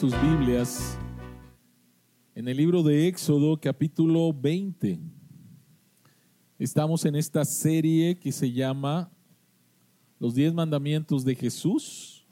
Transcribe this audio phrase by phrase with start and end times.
[0.00, 0.96] sus Biblias
[2.34, 4.98] en el libro de Éxodo capítulo 20.
[6.58, 9.12] Estamos en esta serie que se llama
[10.18, 12.26] Los diez mandamientos de Jesús.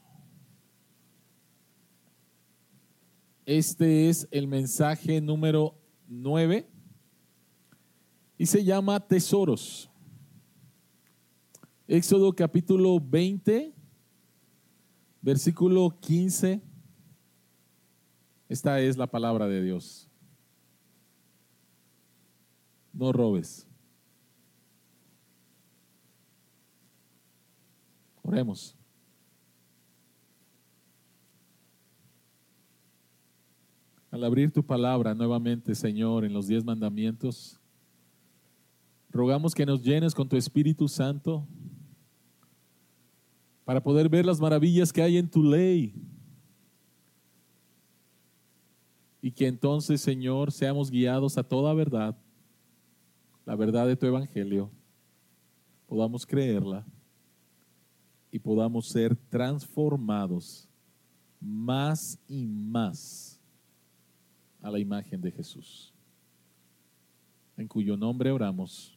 [3.44, 6.66] Este es el mensaje número 9
[8.38, 9.90] y se llama Tesoros.
[11.86, 13.74] Éxodo capítulo 20,
[15.20, 16.67] versículo 15
[18.48, 20.08] esta es la palabra de Dios.
[22.92, 23.66] No robes.
[28.22, 28.74] Oremos.
[34.10, 37.60] Al abrir tu palabra nuevamente, Señor, en los diez mandamientos,
[39.10, 41.46] rogamos que nos llenes con tu Espíritu Santo
[43.64, 45.94] para poder ver las maravillas que hay en tu ley
[49.20, 52.16] y que entonces, Señor, seamos guiados a toda verdad,
[53.44, 54.70] la verdad de tu Evangelio,
[55.86, 56.86] podamos creerla
[58.30, 60.68] y podamos ser transformados
[61.40, 63.40] más y más
[64.60, 65.94] a la imagen de Jesús,
[67.56, 68.96] en cuyo nombre oramos.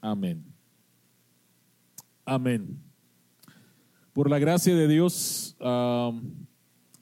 [0.00, 0.44] Amén.
[2.24, 2.80] Amén.
[4.12, 5.56] Por la gracia de Dios,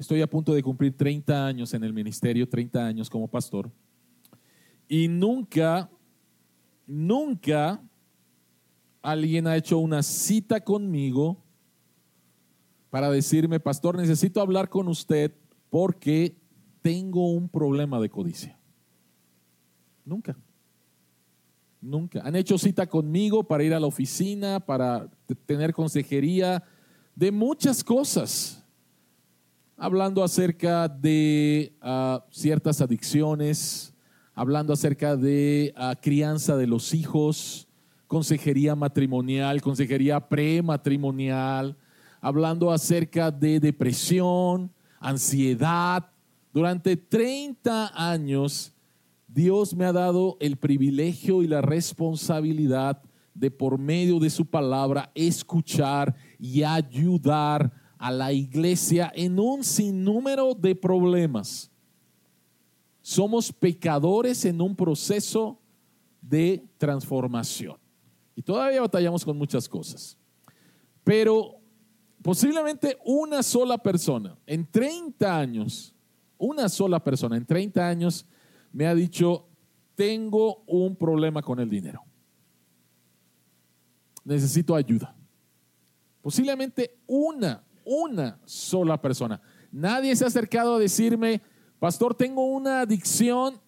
[0.05, 3.71] Estoy a punto de cumplir 30 años en el ministerio, 30 años como pastor.
[4.87, 5.91] Y nunca,
[6.87, 7.83] nunca
[9.01, 11.43] alguien ha hecho una cita conmigo
[12.91, 15.33] para decirme, pastor, necesito hablar con usted
[15.71, 16.37] porque
[16.83, 18.59] tengo un problema de codicia.
[20.05, 20.37] Nunca.
[21.81, 22.21] Nunca.
[22.27, 25.09] Han hecho cita conmigo para ir a la oficina, para
[25.47, 26.63] tener consejería
[27.17, 28.64] de muchas cosas
[29.77, 33.95] hablando acerca de ah, ciertas adicciones,
[34.35, 37.69] hablando acerca de ah, crianza de los hijos,
[38.07, 41.77] consejería matrimonial, consejería prematrimonial,
[42.21, 46.11] hablando acerca de depresión, ansiedad.
[46.53, 48.73] Durante 30 años,
[49.27, 53.03] Dios me ha dado el privilegio y la responsabilidad
[53.35, 60.55] de por medio de su palabra escuchar y ayudar a la iglesia en un sinnúmero
[60.55, 61.71] de problemas.
[63.01, 65.61] Somos pecadores en un proceso
[66.21, 67.77] de transformación.
[68.35, 70.19] Y todavía batallamos con muchas cosas.
[71.03, 71.61] Pero
[72.23, 75.95] posiblemente una sola persona en 30 años,
[76.39, 78.27] una sola persona en 30 años
[78.73, 79.47] me ha dicho,
[79.95, 82.03] tengo un problema con el dinero.
[84.25, 85.15] Necesito ayuda.
[86.23, 89.41] Posiblemente una una sola persona.
[89.71, 91.43] Nadie se ha acercado a decirme,
[91.79, 93.61] pastor, tengo una adicción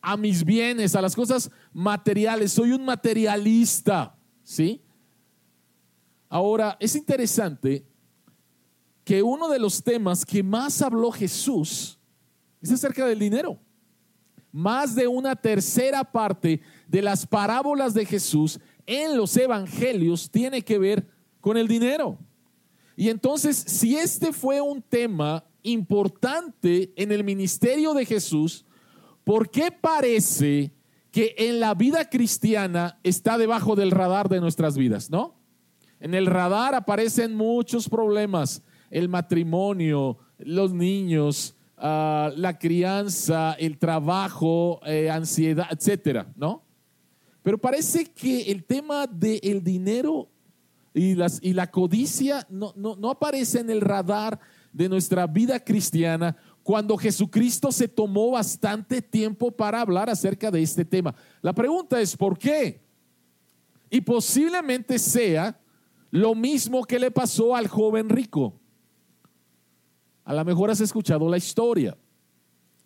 [0.00, 4.82] a mis bienes, a las cosas materiales, soy un materialista, ¿sí?
[6.28, 7.86] Ahora, es interesante
[9.04, 11.98] que uno de los temas que más habló Jesús
[12.60, 13.58] es acerca del dinero.
[14.50, 20.78] Más de una tercera parte de las parábolas de Jesús en los evangelios tiene que
[20.78, 21.06] ver
[21.40, 22.18] con el dinero.
[22.96, 28.64] Y entonces, si este fue un tema importante en el ministerio de Jesús,
[29.24, 30.72] ¿por qué parece
[31.10, 35.40] que en la vida cristiana está debajo del radar de nuestras vidas, no?
[36.00, 44.80] En el radar aparecen muchos problemas, el matrimonio, los niños, ah, la crianza, el trabajo,
[44.84, 46.64] eh, ansiedad, etcétera, ¿no?
[47.42, 50.30] Pero parece que el tema del dinero
[50.94, 54.38] y, las, y la codicia no, no, aparece en el radar
[54.72, 60.84] de nuestra vida cristiana cuando Jesucristo se tomó bastante tiempo para hablar acerca de este
[60.84, 61.14] tema.
[61.42, 62.80] La pregunta es, ¿por qué?
[63.90, 65.60] Y posiblemente sea
[66.10, 68.60] lo mismo que le pasó al joven rico.
[70.24, 71.98] A lo mejor has escuchado la historia.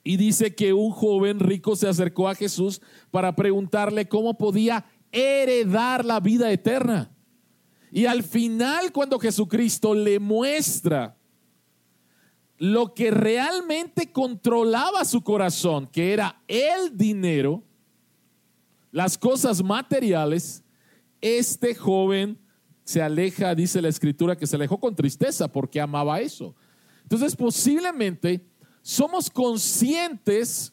[0.03, 2.81] Y dice que un joven rico se acercó a Jesús
[3.11, 7.13] para preguntarle cómo podía heredar la vida eterna.
[7.91, 11.17] Y al final, cuando Jesucristo le muestra
[12.59, 17.63] lo que realmente controlaba su corazón, que era el dinero,
[18.91, 20.65] las cosas materiales,
[21.21, 22.39] este joven
[22.85, 26.55] se aleja, dice la escritura, que se alejó con tristeza porque amaba eso.
[27.03, 28.45] Entonces, posiblemente
[28.83, 30.73] somos conscientes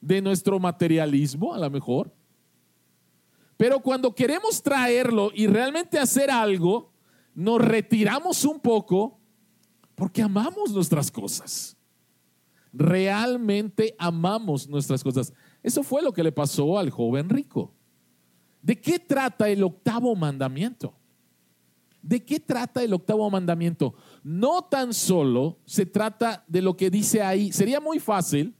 [0.00, 2.14] de nuestro materialismo, a lo mejor,
[3.58, 6.92] pero cuando queremos traerlo y realmente hacer algo,
[7.34, 9.18] nos retiramos un poco
[9.94, 11.76] Porque amamos nuestras cosas.
[12.72, 15.32] Realmente amamos nuestras cosas.
[15.60, 17.74] Eso fue lo que le pasó al joven rico.
[18.62, 20.94] ¿De qué trata el octavo mandamiento?
[22.00, 23.94] ¿De qué trata el octavo mandamiento?
[24.22, 27.50] No tan solo se trata de lo que dice ahí.
[27.50, 28.54] Sería muy fácil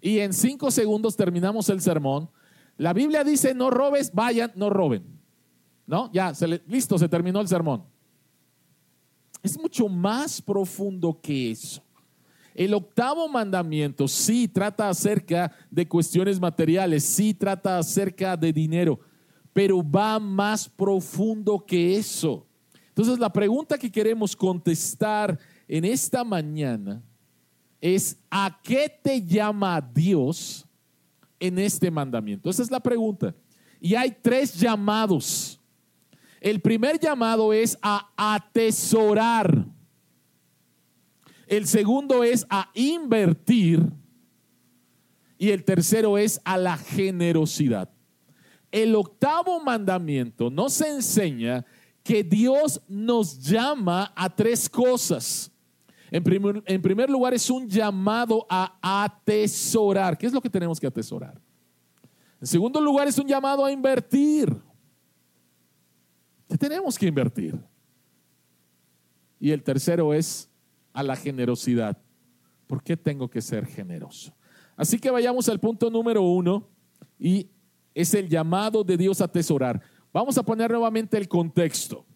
[0.00, 2.30] y en cinco segundos terminamos el sermón.
[2.78, 5.04] La Biblia dice no robes, vayan, no roben.
[5.86, 6.10] ¿No?
[6.12, 6.32] Ya,
[6.66, 7.84] listo, se terminó el sermón.
[9.42, 11.82] Es mucho más profundo que eso.
[12.54, 18.98] El octavo mandamiento sí trata acerca de cuestiones materiales, sí trata acerca de dinero,
[19.52, 22.46] pero va más profundo que eso.
[22.88, 25.38] Entonces la pregunta que queremos contestar
[25.68, 27.00] en esta mañana
[27.80, 30.67] es, ¿a qué te llama Dios
[31.40, 32.50] en este mandamiento?
[32.50, 33.34] Esa es la pregunta.
[33.80, 35.60] Y hay tres llamados.
[36.40, 39.66] El primer llamado es a atesorar.
[41.46, 43.84] El segundo es a invertir.
[45.38, 47.90] Y el tercero es a la generosidad.
[48.70, 51.64] El octavo mandamiento nos enseña
[52.02, 55.50] que Dios nos llama a tres cosas.
[56.10, 60.16] En primer, lugar, es un llamado a atesorar.
[60.16, 61.40] ¿Qué es lo que tenemos que atesorar?
[62.40, 64.54] En segundo lugar, es un llamado a invertir.
[66.48, 67.58] ¿Qué tenemos que invertir?
[69.38, 70.48] Y el tercero es
[70.92, 71.98] a la generosidad.
[72.66, 74.34] ¿Por qué tengo que ser generoso?
[74.76, 76.68] Así que vayamos al punto número uno
[77.18, 77.50] y
[77.94, 79.82] es el llamado de Dios a atesorar.
[80.12, 82.06] Vamos a poner nuevamente el contexto.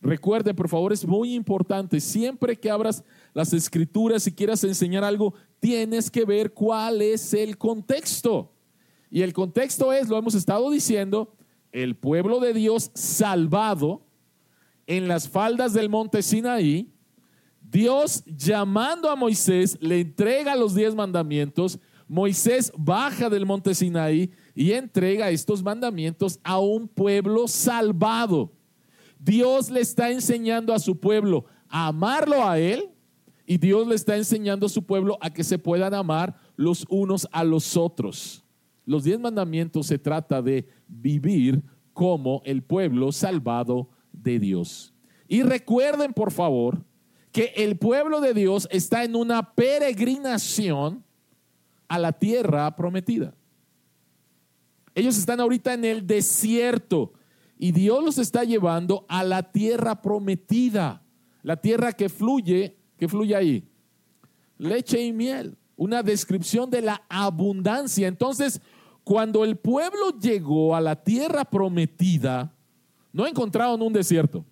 [0.00, 5.34] Recuerden, por favor, es muy importante, siempre que abras las escrituras y quieras enseñar algo,
[5.58, 8.52] tienes que ver cuál es el contexto.
[9.10, 11.34] Y el contexto es, lo hemos estado diciendo,
[11.72, 14.02] el pueblo de Dios salvado
[14.86, 16.92] en las faldas del monte Sinaí,
[17.60, 21.78] Dios llamando a Moisés, le entrega los diez mandamientos,
[22.08, 28.52] Moisés baja del monte Sinaí y entrega estos mandamientos a un pueblo salvado.
[29.20, 32.89] Dios le está enseñando a su pueblo a amarlo a Él
[33.50, 37.26] y Dios le está enseñando a su pueblo a que se puedan amar los unos
[37.32, 38.44] a los otros.
[38.86, 41.60] Los diez mandamientos se trata de vivir
[41.92, 44.94] como el pueblo salvado de Dios.
[45.26, 46.84] Y recuerden, por favor,
[47.32, 51.02] que el pueblo de Dios está en una peregrinación
[51.88, 53.34] a la tierra prometida.
[54.94, 57.14] Ellos están ahorita en el desierto
[57.58, 61.02] y Dios los está llevando a la tierra prometida,
[61.42, 63.64] la tierra que fluye, que fluye ahí,
[64.58, 68.06] leche y miel, una descripción de la abundancia.
[68.06, 68.60] Entonces,
[69.04, 72.54] cuando el pueblo llegó a la tierra prometida,
[73.10, 74.44] no encontraron un desierto.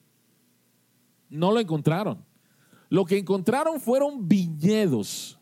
[1.28, 2.24] No lo encontraron.
[2.88, 5.38] Lo que encontraron fueron viñedos.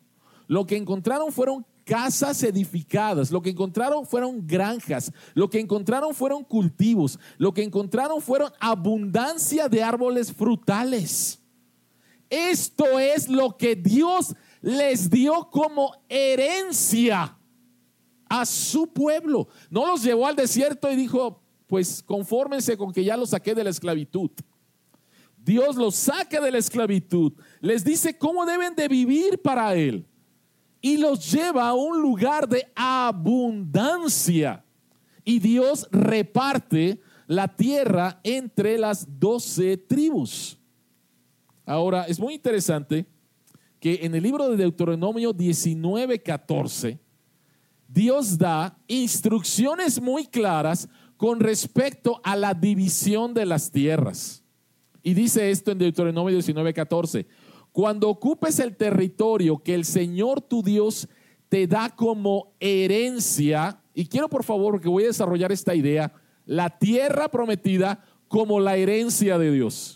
[0.49, 3.31] Lo que encontraron fueron casas edificadas.
[3.31, 5.13] Lo que encontraron fueron granjas.
[5.33, 7.21] Lo que encontraron fueron cultivos.
[7.39, 11.41] Lo que encontraron fueron abundancia de árboles frutales.
[12.29, 17.37] Esto es lo que Dios les dio como herencia
[18.29, 19.49] a su pueblo.
[19.71, 23.65] No los llevó al desierto y dijo, pues confórmense con que ya los saqué de
[23.65, 24.31] la esclavitud.
[25.37, 30.05] Dios los saca de la esclavitud, les dice cómo deben de vivir para Él
[30.81, 34.65] y los lleva a un lugar de abundancia.
[35.25, 40.59] Y Dios reparte la tierra entre las doce tribus.
[41.67, 43.07] Ahora, es muy interesante
[43.81, 46.99] que en el libro de Deuteronomio 19, 14,
[47.89, 54.45] Dios da instrucciones muy claras con respecto a la división de las tierras.
[55.03, 57.27] Y dice esto en Deuteronomio 19, 14.
[57.73, 61.09] Cuando ocupes el territorio que el Señor tu Dios
[61.49, 66.13] te da como herencia, y quiero por favor que voy a desarrollar esta idea,
[66.45, 69.96] la tierra prometida como la herencia de Dios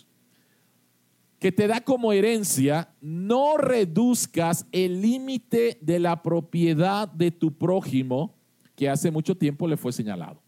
[1.41, 8.35] que te da como herencia, no reduzcas el límite de la propiedad de tu prójimo
[8.75, 10.39] que hace mucho tiempo le fue señalado.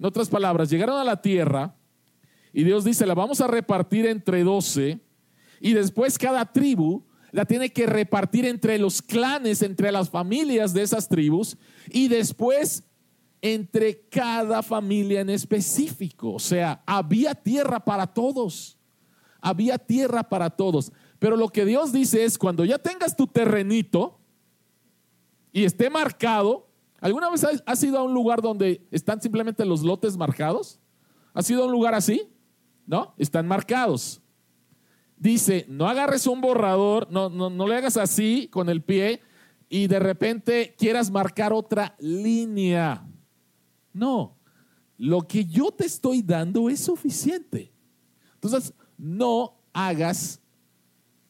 [0.00, 1.76] En otras palabras, llegaron a la tierra
[2.52, 4.98] y Dios dice, la vamos a repartir entre doce
[5.60, 10.82] y después cada tribu la tiene que repartir entre los clanes, entre las familias de
[10.82, 11.56] esas tribus
[11.88, 12.82] y después
[13.42, 16.32] entre cada familia en específico.
[16.32, 18.76] O sea, había tierra para todos
[19.42, 20.92] había tierra para todos.
[21.18, 24.18] Pero lo que Dios dice es, cuando ya tengas tu terrenito
[25.52, 26.70] y esté marcado,
[27.00, 30.80] ¿alguna vez has ido a un lugar donde están simplemente los lotes marcados?
[31.34, 32.28] ¿Has ido a un lugar así?
[32.86, 33.14] ¿No?
[33.18, 34.22] Están marcados.
[35.16, 39.20] dice, no agarres un borrador, no, no, no le hagas así con el pie
[39.68, 43.06] y de repente quieras marcar otra línea.
[43.92, 44.38] No,
[44.98, 47.72] lo que yo te estoy dando es suficiente.
[48.34, 50.40] Entonces, no hagas,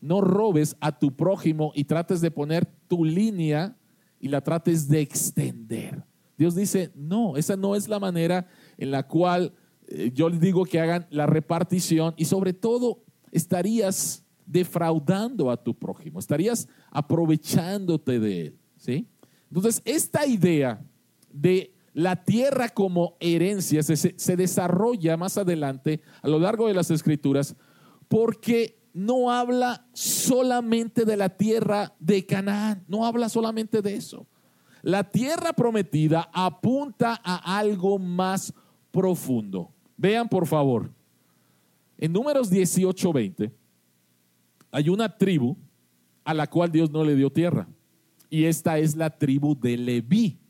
[0.03, 3.79] no robes a tu prójimo y trates de poner tu línea
[4.21, 6.05] y la trates de extender.
[6.37, 9.55] Dios dice, no, esa no es la manera en la cual
[9.87, 15.75] eh, yo les digo que hagan la repartición y sobre todo estarías defraudando a tu
[15.75, 19.09] prójimo, estarías aprovechándote de él, ¿sí?
[19.49, 20.85] Entonces, esta idea
[21.33, 27.55] de la tierra como herencia se, desarrolla más adelante a lo largo de las escrituras
[28.09, 34.27] porque no habla solamente de la tierra de Canaán, no habla solamente de eso.
[34.83, 38.53] La tierra prometida apunta a algo más
[38.91, 39.73] profundo.
[39.97, 40.91] Vean por favor,
[41.97, 43.53] en números 18, 20,
[44.71, 45.57] hay una tribu
[46.25, 47.69] a la cual Dios no le dio tierra.
[48.29, 50.42] Y esta es la tribu de Leví,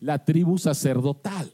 [0.00, 1.52] la tribu sacerdotal.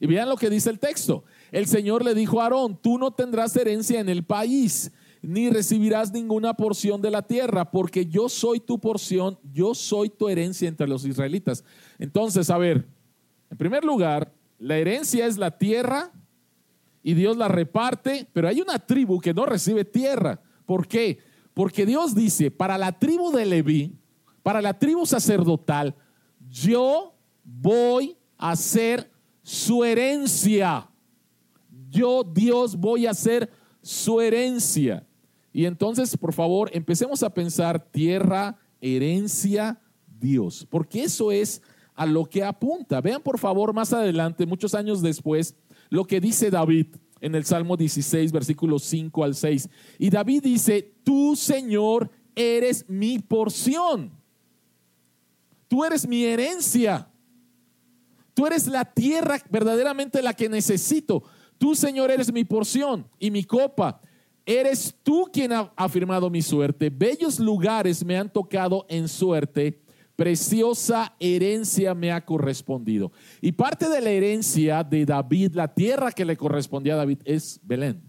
[0.00, 1.24] Y vean lo que dice el texto.
[1.50, 6.12] El Señor le dijo a Aarón, tú no tendrás herencia en el país, ni recibirás
[6.12, 10.86] ninguna porción de la tierra, porque yo soy tu porción, yo soy tu herencia entre
[10.86, 11.64] los israelitas.
[11.98, 12.86] Entonces, a ver,
[13.50, 16.12] en primer lugar, la herencia es la tierra
[17.02, 20.40] y Dios la reparte, pero hay una tribu que no recibe tierra.
[20.64, 21.18] ¿Por qué?
[21.54, 23.96] Porque Dios dice, para la tribu de Leví,
[24.44, 25.96] para la tribu sacerdotal,
[26.48, 27.17] yo
[27.60, 29.10] voy a ser
[29.42, 30.88] su herencia.
[31.90, 33.50] Yo, Dios, voy a ser
[33.82, 35.06] su herencia.
[35.52, 39.80] Y entonces, por favor, empecemos a pensar tierra, herencia,
[40.20, 41.62] Dios, porque eso es
[41.94, 43.00] a lo que apunta.
[43.00, 45.56] Vean, por favor, más adelante, muchos años después,
[45.88, 46.86] lo que dice David
[47.20, 49.68] en el Salmo 16, versículos 5 al 6.
[49.98, 54.12] Y David dice, tú Señor eres mi porción.
[55.66, 57.08] Tú eres mi herencia.
[58.38, 61.24] Tú eres la tierra verdaderamente la que necesito.
[61.58, 64.00] Tú Señor eres mi porción y mi copa.
[64.46, 66.88] Eres tú quien ha afirmado mi suerte.
[66.88, 69.82] Bellos lugares me han tocado en suerte
[70.14, 73.10] preciosa herencia me ha correspondido.
[73.40, 77.58] Y parte de la herencia de David, la tierra que le correspondía a David, es
[77.64, 78.08] Belén.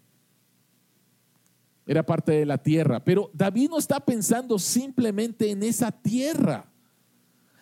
[1.87, 3.03] Era parte de la tierra.
[3.03, 6.68] Pero David no está pensando simplemente en esa tierra.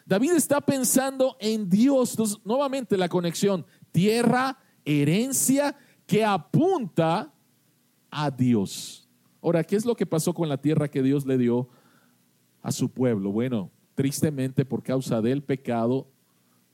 [0.08, 2.40] David está pensando en Dios.
[2.46, 7.34] Nuevamente la conexión, tierra, herencia que apunta
[8.10, 9.10] a Dios.
[9.42, 11.68] Ahora, ¿qué es lo que pasó con la tierra que Dios le dio
[12.62, 13.34] a su pueblo?
[13.34, 16.08] Bueno, tristemente por causa del pecado,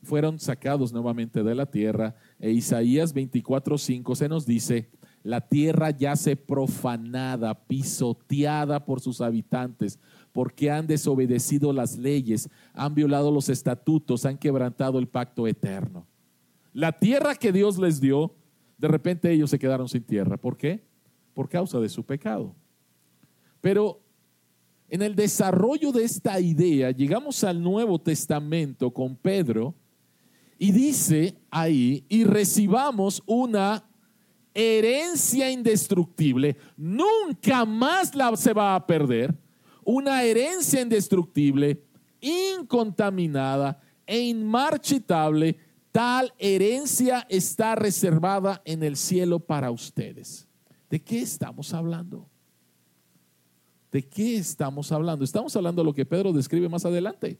[0.03, 2.15] fueron sacados nuevamente de la tierra.
[2.39, 4.91] E Isaías 24:5 se nos dice,
[5.23, 9.99] la tierra yace profanada, pisoteada por sus habitantes,
[10.33, 16.05] porque han desobedecido las leyes, han violado los estatutos, han quebrantado el pacto eterno.
[16.73, 18.35] La tierra que Dios les dio,
[18.77, 20.35] de repente ellos se quedaron sin tierra.
[20.37, 20.83] ¿Por qué?
[21.35, 22.55] Por causa de su pecado.
[23.61, 24.01] Pero
[24.89, 29.75] en el desarrollo de esta idea, llegamos al Nuevo Testamento con Pedro
[30.57, 33.87] y dice ahí, y recibamos una
[34.53, 39.35] herencia indestructible, nunca más la se va a perder,
[39.85, 41.83] una herencia indestructible,
[42.21, 45.57] incontaminada e inmarchitable,
[45.91, 50.47] tal herencia está reservada en el cielo para ustedes.
[50.89, 52.29] ¿De qué estamos hablando?
[53.91, 55.23] ¿De qué estamos hablando?
[55.23, 57.39] Estamos hablando de lo que Pedro describe más adelante.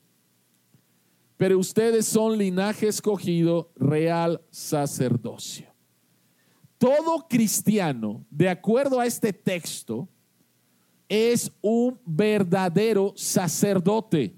[1.35, 5.73] Pero ustedes son linaje escogido, real sacerdocio.
[6.77, 10.09] Todo cristiano, de acuerdo a este texto,
[11.09, 14.35] es un verdadero sacerdote.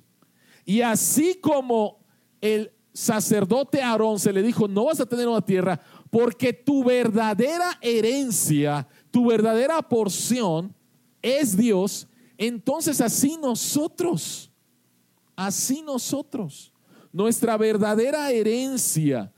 [0.65, 1.99] Y así como
[2.41, 5.79] el sacerdote Aarón se le dijo, no vas a tener una tierra,
[6.09, 10.73] porque tu verdadera herencia, tu verdadera porción
[11.21, 12.07] es Dios,
[12.37, 14.51] entonces así nosotros,
[15.35, 16.73] así nosotros,
[17.11, 19.31] nuestra verdadera herencia,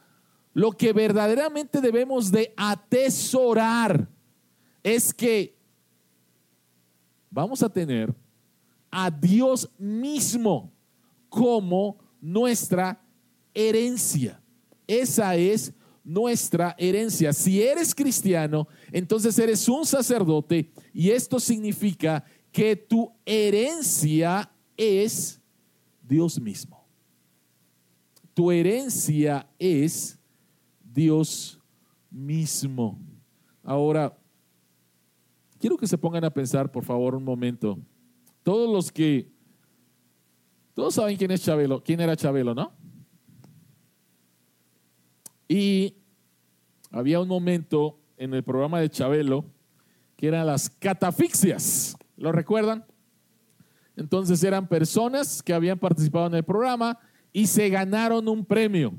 [0.53, 4.09] lo que verdaderamente debemos de atesorar
[4.83, 5.56] es que
[7.29, 8.13] vamos a tener
[8.89, 10.71] a Dios mismo
[11.29, 13.01] como nuestra
[13.53, 14.41] herencia.
[14.85, 17.33] Esa es nuestra herencia.
[17.33, 25.41] Si eres cristiano, entonces eres un sacerdote y esto significa que tu herencia es
[26.01, 26.87] Dios mismo.
[28.33, 30.17] Tu herencia es
[30.81, 31.59] Dios
[32.09, 32.97] mismo.
[33.63, 34.17] Ahora,
[35.59, 37.79] quiero que se pongan a pensar, por favor, un momento.
[38.43, 39.31] Todos los que,
[40.73, 42.71] todos saben quién es Chabelo, quién era Chabelo, ¿no?
[45.47, 45.95] Y
[46.91, 49.45] había un momento en el programa de Chabelo
[50.15, 51.95] que eran las catafixias.
[52.17, 52.85] ¿Lo recuerdan?
[53.95, 56.99] Entonces eran personas que habían participado en el programa
[57.31, 58.93] y se ganaron un premio.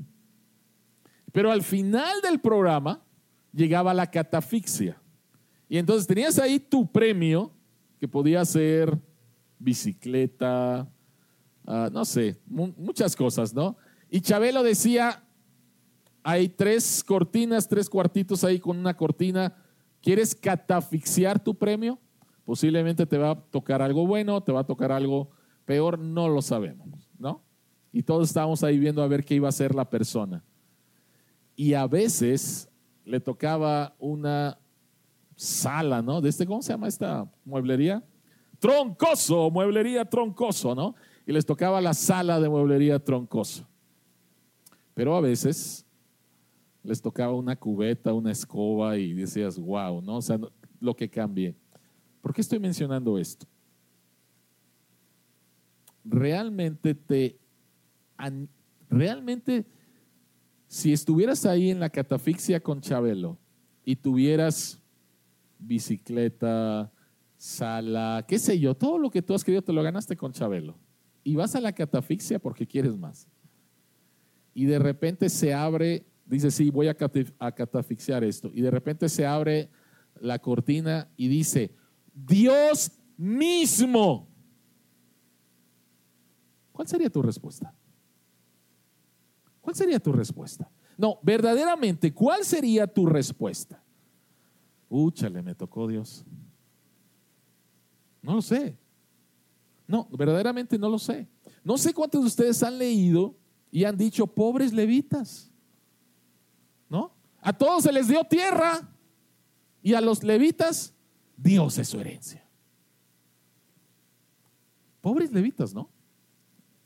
[1.31, 3.03] Pero al final del programa
[3.53, 4.98] llegaba la catafixia.
[5.69, 7.53] Y entonces tenías ahí tu premio,
[7.99, 8.97] que podía ser
[9.59, 10.89] bicicleta,
[11.65, 13.77] ah, no sé, muchas cosas, ¿no?
[14.09, 15.23] Y Chabelo decía,
[16.23, 19.55] hay tres cortinas, tres cuartitos ahí con una cortina.
[20.01, 21.99] ¿Quieres catafixiar tu premio?
[22.45, 25.29] Posiblemente te va a tocar algo bueno, te va a tocar algo
[25.65, 27.43] peor, no lo sabemos, ¿no?
[27.91, 30.43] Y todos estábamos ahí viendo a ver qué iba a hacer la persona.
[31.55, 32.69] Y a veces
[33.05, 34.57] le tocaba una
[35.39, 36.19] sala, ¿no?
[36.19, 38.03] De este, ¿cómo se llama esta mueblería?
[38.59, 40.95] Troncoso, mueblería troncoso, ¿no?
[41.25, 43.65] Y les tocaba la sala de mueblería troncoso.
[44.93, 45.85] Pero a veces
[46.83, 50.17] les tocaba una cubeta, una escoba y decías, wow, ¿no?
[50.17, 50.37] O sea,
[50.81, 51.55] lo que cambie.
[52.19, 53.47] ¿Por qué estoy mencionando esto?
[56.03, 57.39] Realmente te,
[58.89, 59.65] realmente,
[60.67, 63.37] si estuvieras ahí en la catafixia con Chabelo
[63.85, 64.78] y tuvieras
[65.59, 66.91] bicicleta,
[67.37, 70.79] sala, qué sé yo, todo lo que tú has querido te lo ganaste con Chabelo.
[71.23, 73.27] Y vas a la catafixia porque quieres más.
[74.53, 78.51] Y de repente se abre dice, sí, voy a, catafixiar esto.
[78.53, 79.69] Y de repente se abre
[80.21, 81.75] la cortina y dice,
[82.13, 84.29] Dios mismo.
[86.71, 87.73] ¿Cuál sería tu respuesta?
[89.59, 90.69] ¿Cuál sería tu respuesta?
[90.97, 93.83] No, verdaderamente, ¿cuál sería tu respuesta?
[94.89, 96.25] Úchale, me tocó Dios.
[98.21, 98.77] No lo sé.
[99.87, 101.27] No, verdaderamente no lo sé.
[101.63, 103.35] No sé cuántos de ustedes han leído
[103.71, 105.49] y han dicho, pobres levitas.
[106.89, 107.13] ¿no?
[107.39, 108.89] A todos se les dio tierra
[109.81, 110.93] y a los levitas
[111.37, 112.45] Dios es su herencia.
[114.99, 115.89] Pobres levitas, ¿no?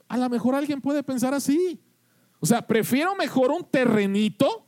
[0.07, 1.81] A lo mejor alguien puede pensar así.
[2.39, 4.67] O sea, prefiero mejor un terrenito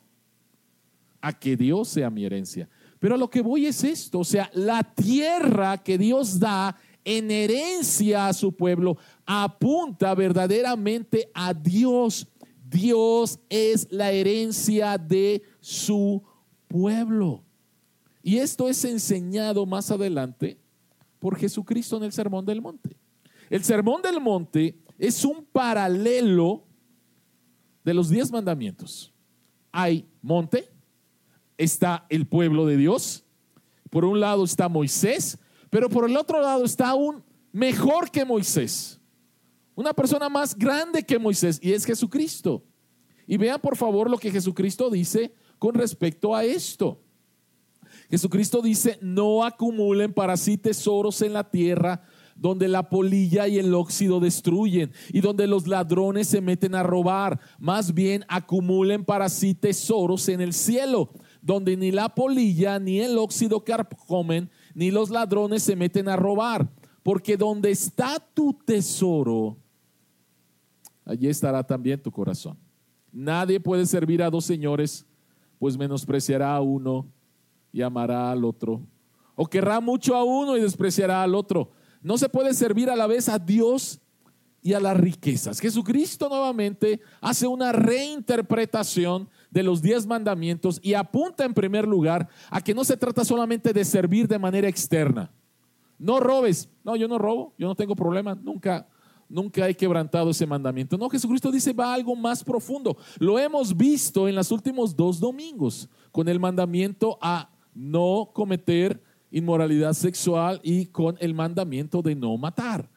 [1.21, 2.67] a que Dios sea mi herencia.
[3.06, 7.30] Pero a lo que voy es esto, o sea, la tierra que Dios da en
[7.30, 12.28] herencia a su pueblo apunta verdaderamente a Dios
[12.68, 16.24] Dios es la herencia de su
[16.68, 17.44] pueblo.
[18.24, 20.58] Y esto es enseñado más adelante
[21.20, 22.98] por Jesucristo en el Sermón del Monte.
[23.52, 26.65] El Sermón del Monte es un paralelo
[27.84, 29.13] de los diez mandamientos.
[29.72, 30.75] Hay monte,
[31.58, 33.26] está el pueblo de Dios,
[33.89, 35.38] por un lado está Moisés,
[35.70, 39.00] pero por el otro lado está un mejor que Moisés.
[39.76, 42.63] Una persona más grande que Moisés y es Jesucristo.
[43.28, 47.02] Y vean por favor lo que Jesucristo dice con respecto a esto.
[48.10, 52.04] Jesucristo dice, no acumulen para sí tesoros en la tierra
[52.36, 57.39] donde la polilla y el óxido destruyen y donde los ladrones se meten a robar.
[57.58, 61.12] Más bien acumulen para sí tesoros en el cielo,
[61.46, 66.68] donde ni la polilla ni el óxido carcomen, ni los ladrones se meten a robar.
[67.04, 69.56] Porque donde está tu tesoro,
[71.06, 72.58] allí estará también tu corazón.
[73.12, 75.06] Nadie puede servir a dos señores,
[75.60, 77.06] pues menospreciará a uno
[77.72, 78.82] y amará al otro.
[79.36, 81.70] O querrá mucho a uno y despreciará al otro.
[82.02, 84.02] No se puede servir a la vez a Dios
[84.64, 85.60] y a las riquezas.
[85.60, 92.60] Jesucristo nuevamente hace una reinterpretación de los diez mandamientos y apunta en primer lugar a
[92.60, 95.32] que no se trata solamente de servir de manera externa.
[95.98, 96.68] No robes.
[96.84, 98.86] No, yo no robo, yo no tengo problema, nunca
[99.30, 100.98] nunca he quebrantado ese mandamiento.
[100.98, 102.98] No, Jesucristo dice va algo más profundo.
[103.18, 109.94] Lo hemos visto en los últimos dos domingos con el mandamiento a no cometer inmoralidad
[109.94, 112.89] sexual y con el mandamiento de no matar.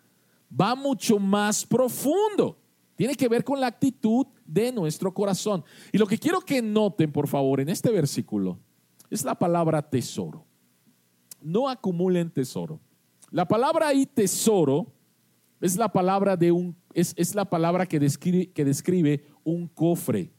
[0.50, 2.58] Va mucho más profundo.
[2.98, 5.64] Tiene que ver con la actitud de nuestro corazón.
[5.92, 8.58] Y lo que quiero que noten, por favor, en este versículo
[9.08, 10.44] es la palabra tesoro.
[11.40, 12.80] No acumulen tesoro.
[13.30, 14.92] La palabra ahí tesoro
[15.60, 20.32] es la palabra de un, es, la palabra que describe, que describe un cofre.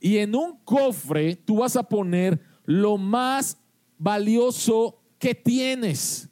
[0.00, 3.56] Y en un cofre tú vas a poner lo más
[3.96, 6.28] valioso que tienes.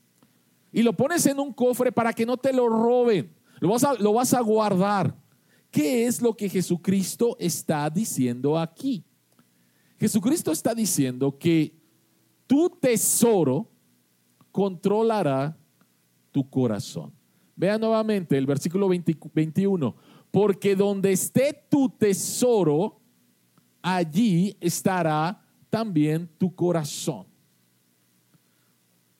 [0.72, 3.32] Y lo pones en un cofre para que no te lo roben.
[3.60, 5.27] Lo vas a, lo vas a guardar.
[5.70, 9.04] ¿Qué es lo que Jesucristo está diciendo aquí?
[9.98, 11.74] Jesucristo está diciendo que
[12.46, 13.70] tu tesoro
[14.50, 15.56] controlará
[16.30, 17.12] tu corazón.
[17.54, 19.96] Vea nuevamente el versículo 21.
[20.30, 23.00] Porque donde esté tu tesoro,
[23.82, 27.26] allí estará también tu corazón.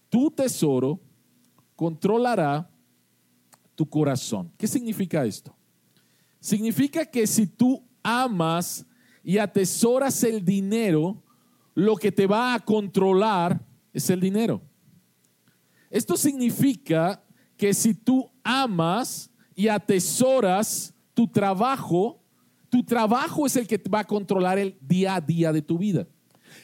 [0.09, 1.01] Tu tesoro
[1.75, 2.71] controlará
[3.75, 4.53] tu corazón.
[4.57, 5.58] ¿Qué significa esto?
[6.41, 8.87] Significa que si tú amas
[9.23, 11.23] y atesoras el dinero,
[11.75, 13.61] lo que te va a controlar
[13.93, 14.63] es el dinero.
[15.91, 17.23] Esto significa
[17.57, 22.23] que si tú amas y atesoras tu trabajo,
[22.69, 26.07] tu trabajo es el que va a controlar el día a día de tu vida.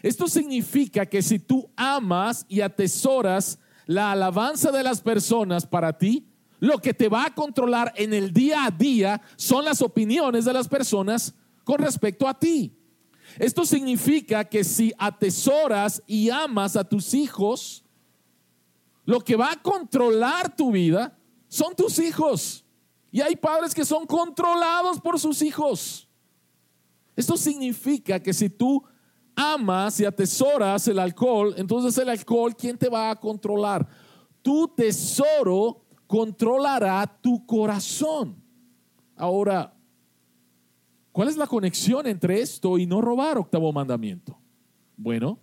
[0.03, 6.27] Esto significa que si tú amas y atesoras la alabanza de las personas para ti,
[6.65, 10.53] lo que te va a controlar en el día a día son las opiniones de
[10.55, 12.75] las personas con respecto a ti.
[13.39, 17.85] Esto significa que si atesoras y amas a tus hijos,
[19.05, 22.65] lo que va a controlar tu vida son tus hijos.
[23.13, 26.09] Y hay padres que son controlados por sus hijos.
[27.15, 28.83] Esto significa que si tú
[29.37, 33.87] amas y atesoras el alcohol, entonces el alcohol, ¿quién te va a controlar?
[34.41, 35.84] Tu tesoro
[36.15, 38.37] controlará tu corazón.
[39.17, 39.75] Ahora,
[41.11, 44.39] ¿cuál es la conexión entre esto y no robar, octavo mandamiento?
[44.97, 45.41] Bueno,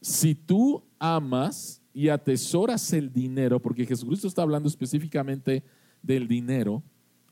[0.00, 5.64] si tú amas y atesoras el dinero, porque Jesucristo está hablando específicamente
[6.00, 6.80] del dinero,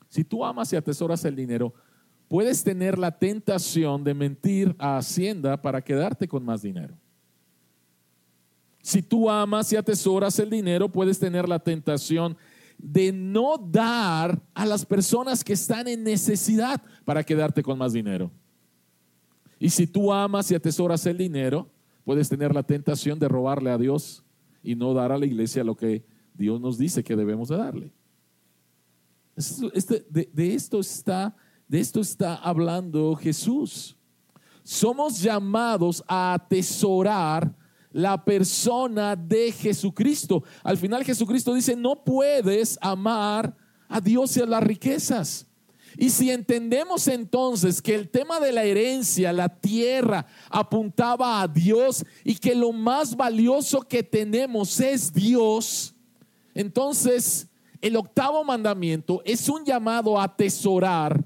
[0.08, 1.72] si tú amas y atesoras el dinero,
[2.26, 6.96] puedes tener la tentación de mentir a Hacienda para quedarte con más dinero.
[8.88, 12.38] Si tú amas y atesoras el dinero, puedes tener la tentación
[12.78, 18.30] de no dar a las personas que están en necesidad para quedarte con más dinero.
[19.58, 21.68] Y si tú amas y atesoras el dinero,
[22.02, 24.24] puedes tener la tentación de robarle a Dios
[24.62, 27.92] y no dar a la iglesia lo que Dios nos dice que debemos de darle.
[29.74, 31.36] Este, de esto está
[31.68, 33.98] de esto está hablando Jesús.
[34.62, 37.54] Somos llamados a atesorar
[37.92, 40.44] la persona de Jesucristo.
[40.62, 43.56] Al final Jesucristo dice, no puedes amar
[43.88, 45.46] a Dios y a las riquezas.
[45.96, 52.04] Y si entendemos entonces que el tema de la herencia, la tierra, apuntaba a Dios
[52.22, 55.94] y que lo más valioso que tenemos es Dios,
[56.54, 57.48] entonces
[57.80, 61.24] el octavo mandamiento es un llamado a atesorar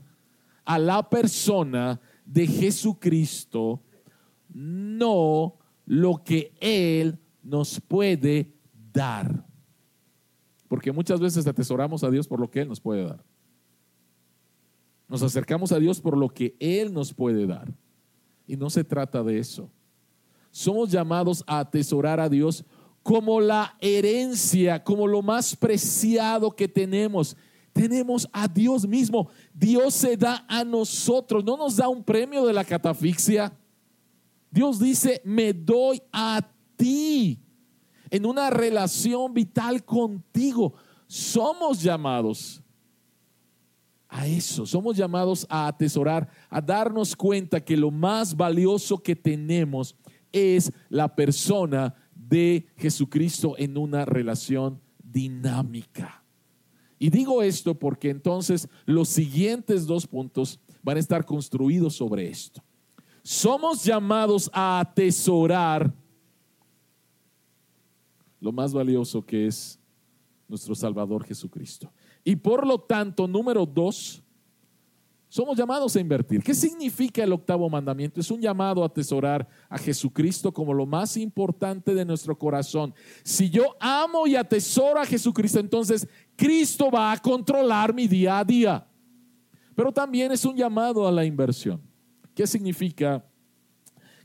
[0.64, 3.82] a la persona de Jesucristo,
[4.48, 5.58] no
[5.92, 8.50] lo que Él nos puede
[8.94, 9.44] dar.
[10.66, 13.22] Porque muchas veces atesoramos a Dios por lo que Él nos puede dar.
[15.06, 17.70] Nos acercamos a Dios por lo que Él nos puede dar.
[18.46, 19.70] Y no se trata de eso.
[20.50, 22.64] Somos llamados a atesorar a Dios
[23.02, 27.36] como la herencia, como lo más preciado que tenemos
[27.72, 29.30] tenemos a Dios mismo.
[29.54, 33.50] Dios se da a nosotros, no nos da un premio de la catafixia.
[34.52, 37.40] Dios dice, me doy a ti
[38.10, 40.74] en una relación vital contigo.
[41.06, 42.62] Somos llamados
[44.08, 49.96] a eso, somos llamados a atesorar, a darnos cuenta que lo más valioso que tenemos
[50.30, 56.22] es la persona de Jesucristo en una relación dinámica.
[56.98, 62.61] Y digo esto porque entonces los siguientes dos puntos van a estar construidos sobre esto.
[63.22, 65.92] Somos llamados a atesorar
[68.40, 69.78] lo más valioso que es
[70.48, 71.90] nuestro Salvador Jesucristo.
[72.24, 74.22] Y por lo tanto, número dos,
[75.28, 76.42] somos llamados a invertir.
[76.42, 78.20] ¿Qué significa el octavo mandamiento?
[78.20, 82.92] Es un llamado a atesorar a Jesucristo como lo más importante de nuestro corazón.
[83.22, 86.06] Si yo amo y atesoro a Jesucristo, entonces
[86.36, 88.86] Cristo va a controlar mi día a día.
[89.74, 91.80] Pero también es un llamado a la inversión.
[92.34, 93.24] ¿Qué significa?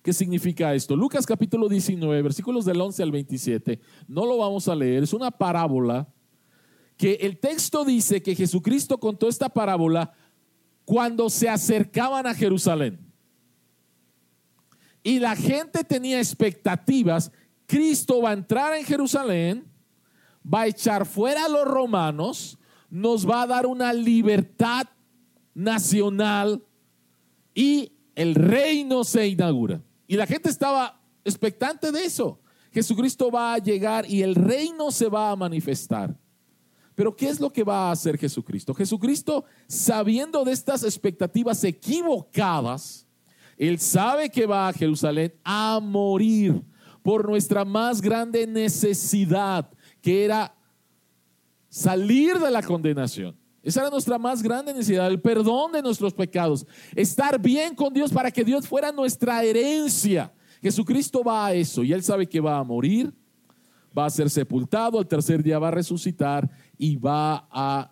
[0.01, 0.95] ¿Qué significa esto?
[0.95, 3.79] Lucas capítulo 19, versículos del 11 al 27.
[4.07, 6.07] No lo vamos a leer, es una parábola
[6.95, 10.13] que el texto dice que Jesucristo contó esta parábola
[10.85, 12.99] cuando se acercaban a Jerusalén.
[15.03, 17.31] Y la gente tenía expectativas,
[17.65, 19.69] Cristo va a entrar en Jerusalén,
[20.41, 22.57] va a echar fuera a los romanos,
[22.89, 24.87] nos va a dar una libertad
[25.53, 26.63] nacional
[27.53, 29.79] y el reino se inaugura.
[30.07, 32.41] Y la gente estaba expectante de eso.
[32.71, 36.17] Jesucristo va a llegar y el reino se va a manifestar.
[36.95, 38.73] Pero ¿qué es lo que va a hacer Jesucristo?
[38.73, 43.05] Jesucristo, sabiendo de estas expectativas equivocadas,
[43.55, 46.63] él sabe que va a Jerusalén a morir
[47.03, 49.69] por nuestra más grande necesidad,
[50.01, 50.55] que era
[51.69, 53.37] salir de la condenación.
[53.67, 58.13] Esa era nuestra más grande necesidad, el perdón de nuestros pecados, estar bien con Dios
[58.13, 60.31] para que Dios fuera nuestra herencia.
[60.61, 63.13] Jesucristo va a eso y él sabe que va a morir,
[63.95, 67.91] va a ser sepultado, al tercer día va a resucitar y va a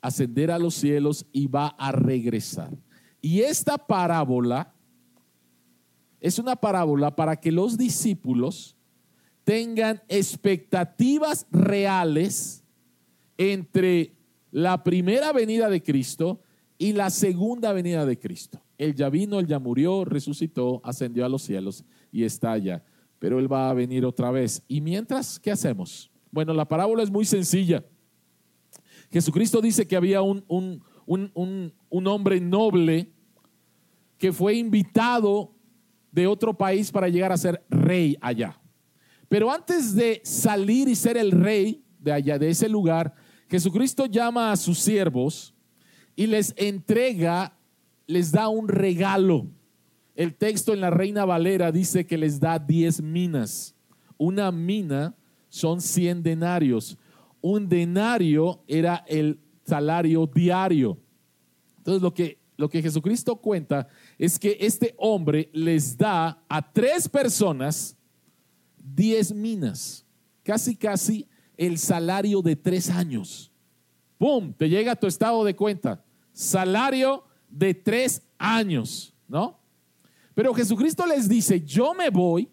[0.00, 2.70] ascender a los cielos y va a regresar.
[3.20, 4.72] Y esta parábola
[6.20, 8.76] es una parábola para que los discípulos
[9.42, 12.62] tengan expectativas reales
[13.36, 14.14] entre
[14.54, 16.40] la primera venida de Cristo
[16.78, 18.62] y la segunda venida de Cristo.
[18.78, 22.84] Él ya vino, él ya murió, resucitó, ascendió a los cielos y está allá.
[23.18, 24.62] Pero él va a venir otra vez.
[24.68, 26.08] Y mientras, ¿qué hacemos?
[26.30, 27.84] Bueno, la parábola es muy sencilla.
[29.10, 33.10] Jesucristo dice que había un, un, un, un hombre noble
[34.18, 35.52] que fue invitado
[36.12, 38.60] de otro país para llegar a ser rey allá.
[39.28, 43.16] Pero antes de salir y ser el rey de allá, de ese lugar,
[43.48, 45.54] Jesucristo llama a sus siervos
[46.16, 47.56] y les entrega,
[48.06, 49.46] les da un regalo.
[50.14, 53.74] El texto en la Reina Valera dice que les da 10 minas.
[54.16, 55.14] Una mina
[55.48, 56.96] son 100 denarios.
[57.40, 60.98] Un denario era el salario diario.
[61.78, 67.08] Entonces lo que, lo que Jesucristo cuenta es que este hombre les da a tres
[67.08, 67.96] personas
[68.78, 70.06] 10 minas.
[70.42, 73.52] Casi, casi el salario de tres años.
[74.18, 74.52] ¡Pum!
[74.52, 76.04] Te llega tu estado de cuenta.
[76.32, 79.60] Salario de tres años, ¿no?
[80.34, 82.48] Pero Jesucristo les dice, yo me voy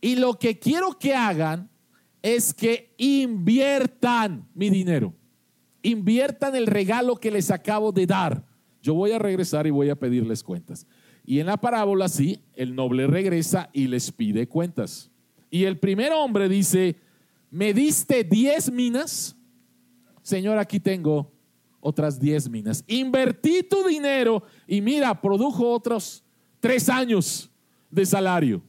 [0.00, 1.68] y lo que quiero que hagan
[2.22, 5.14] es que inviertan mi dinero.
[5.82, 8.44] Inviertan el regalo que les acabo de dar.
[8.82, 10.86] Yo voy a regresar y voy a pedirles cuentas.
[11.24, 15.10] Y en la parábola, sí, el noble regresa y les pide cuentas.
[15.50, 16.96] Y el primer hombre dice,
[17.50, 19.36] me diste 10 minas,
[20.22, 21.32] Señor, aquí tengo
[21.80, 22.84] otras 10 minas.
[22.86, 26.22] Invertí tu dinero y mira, produjo otros
[26.60, 27.50] tres años
[27.90, 28.62] de salario.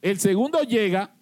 [0.00, 1.14] El segundo llega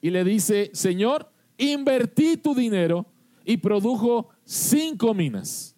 [0.00, 3.06] y le dice, Señor, invertí tu dinero
[3.44, 5.74] y produjo cinco minas.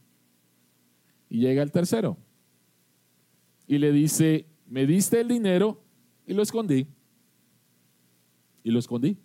[1.31, 2.19] Y llega el tercero
[3.67, 5.83] y le dice, me diste el dinero
[6.27, 6.89] y lo escondí.
[8.63, 9.17] Y lo escondí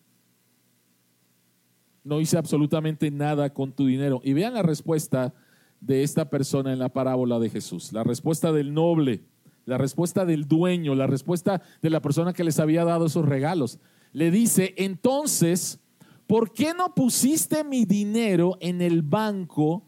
[2.03, 4.21] no hice absolutamente nada con tu dinero.
[4.23, 5.33] Y vean la respuesta
[5.79, 9.23] de esta persona en la parábola de Jesús, la respuesta del noble,
[9.65, 13.79] la respuesta del dueño, la respuesta de la persona que les había dado esos regalos.
[14.13, 15.79] Le dice, entonces,
[16.27, 19.87] ¿por qué no pusiste mi dinero en el banco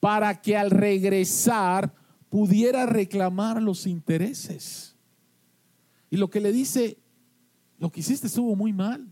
[0.00, 1.94] para que al regresar
[2.28, 4.96] pudiera reclamar los intereses?
[6.10, 6.98] Y lo que le dice,
[7.78, 9.11] lo que hiciste estuvo muy mal.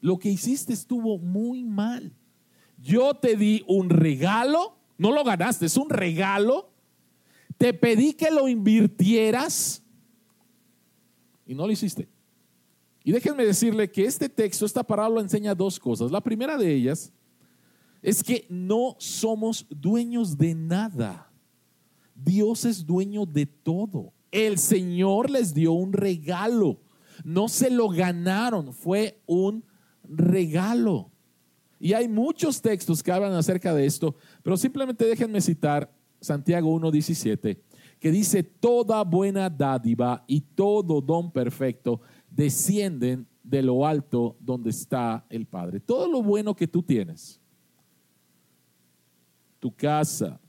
[0.00, 2.12] Lo que hiciste estuvo muy mal.
[2.78, 6.70] Yo te di un regalo, no lo ganaste, es un regalo.
[7.56, 9.82] Te pedí que lo invirtieras
[11.46, 12.08] y no lo hiciste.
[13.02, 16.10] Y déjenme decirle que este texto, esta parábola enseña dos cosas.
[16.10, 17.12] La primera de ellas
[18.02, 21.32] es que no somos dueños de nada.
[22.14, 24.12] Dios es dueño de todo.
[24.30, 26.80] El Señor les dio un regalo.
[27.24, 29.64] No se lo ganaron, fue un
[30.08, 31.10] regalo.
[31.78, 37.58] Y hay muchos textos que hablan acerca de esto, pero simplemente déjenme citar Santiago 1.17,
[38.00, 45.24] que dice, toda buena dádiva y todo don perfecto descienden de lo alto donde está
[45.30, 45.80] el Padre.
[45.80, 47.40] Todo lo bueno que tú tienes,
[49.58, 50.40] tu casa,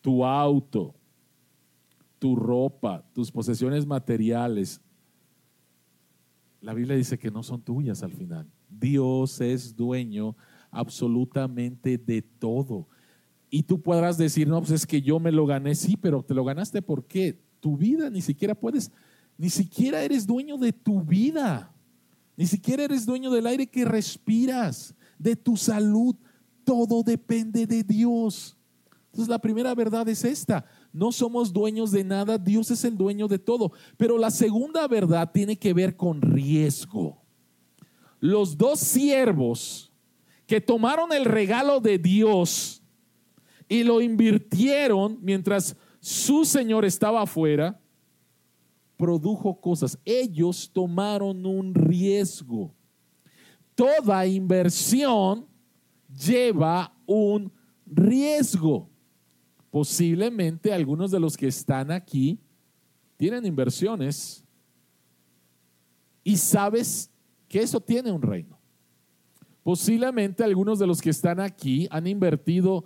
[0.00, 0.94] tu auto,
[2.18, 4.80] tu ropa, tus posesiones materiales,
[6.62, 8.48] la Biblia dice que no son tuyas al final.
[8.70, 10.36] Dios es dueño
[10.70, 12.88] absolutamente de todo.
[13.50, 16.34] Y tú podrás decir, no, pues es que yo me lo gané, sí, pero te
[16.34, 18.90] lo ganaste porque tu vida ni siquiera puedes,
[19.36, 21.74] ni siquiera eres dueño de tu vida,
[22.36, 26.16] ni siquiera eres dueño del aire que respiras, de tu salud.
[26.64, 28.56] Todo depende de Dios.
[29.06, 33.28] Entonces la primera verdad es esta, no somos dueños de nada, Dios es el dueño
[33.28, 33.72] de todo.
[33.96, 37.22] Pero la segunda verdad tiene que ver con riesgo.
[38.20, 39.92] Los dos siervos
[40.46, 42.82] que tomaron el regalo de Dios
[43.68, 47.80] y lo invirtieron mientras su Señor estaba afuera,
[48.98, 49.98] produjo cosas.
[50.04, 52.74] Ellos tomaron un riesgo.
[53.74, 55.46] Toda inversión
[56.08, 57.50] lleva un
[57.86, 58.91] riesgo.
[59.72, 62.38] Posiblemente algunos de los que están aquí
[63.16, 64.44] tienen inversiones
[66.22, 67.10] y sabes
[67.48, 68.60] que eso tiene un reino.
[69.62, 72.84] Posiblemente algunos de los que están aquí han invertido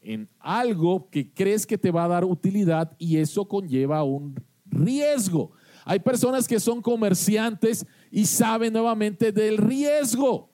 [0.00, 5.50] en algo que crees que te va a dar utilidad y eso conlleva un riesgo.
[5.84, 10.50] Hay personas que son comerciantes y saben nuevamente del riesgo.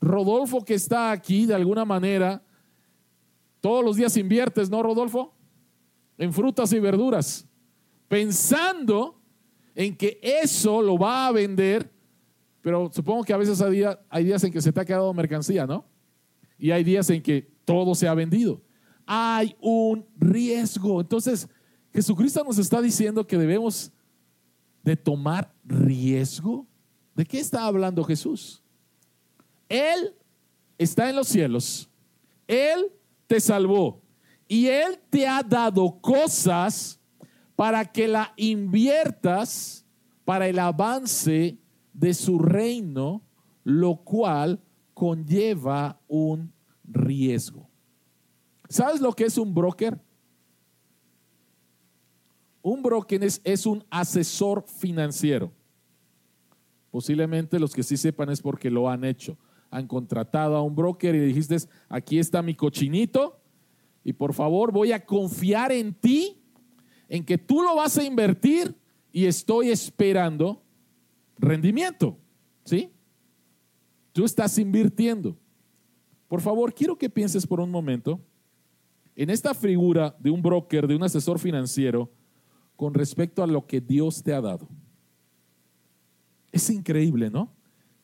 [0.00, 2.40] Rodolfo que está aquí de alguna manera,
[3.62, 5.32] todos los días inviertes, ¿no, Rodolfo?
[6.18, 7.46] En frutas y verduras,
[8.08, 9.22] pensando
[9.74, 11.90] en que eso lo va a vender,
[12.60, 15.86] pero supongo que a veces hay, días en que se te ha quedado mercancía, ¿no?
[16.58, 18.60] Y hay días en que todo se ha vendido.
[19.06, 21.00] Hay un riesgo.
[21.00, 21.48] Entonces,
[21.94, 23.92] Jesucristo nos está diciendo que debemos
[24.82, 26.66] de tomar riesgo.
[27.14, 28.62] ¿De qué está hablando Jesús?
[29.68, 30.16] Él
[30.78, 31.88] está en los cielos.
[32.48, 32.92] Él
[33.32, 34.02] te salvó.
[34.46, 37.00] Y Él te ha dado cosas
[37.56, 39.86] para que la inviertas
[40.26, 41.56] para el avance
[41.94, 43.22] de su reino,
[43.64, 44.60] lo cual
[44.92, 46.52] conlleva un
[46.84, 47.70] riesgo.
[48.68, 49.98] ¿Sabes lo que es un broker?
[52.60, 55.50] Un broker es, es, un asesor financiero.
[56.90, 59.38] Posiblemente los que sí sepan es porque lo han hecho.
[59.72, 61.56] Han contratado a un broker y dijiste,
[61.88, 63.40] aquí está mi cochinito
[64.04, 66.38] y por favor voy a confiar en ti
[67.08, 68.76] en que tú lo vas a invertir
[69.10, 70.62] y estoy esperando
[71.38, 72.18] rendimiento.
[72.64, 72.92] ¿Sí?
[74.12, 75.38] Tú estás invirtiendo.
[76.28, 78.20] Por favor, quiero que pienses por un momento
[79.16, 82.10] en esta figura de un broker, de un asesor financiero,
[82.76, 84.68] con respecto a lo que Dios te ha dado.
[86.50, 87.50] Es increíble, ¿no?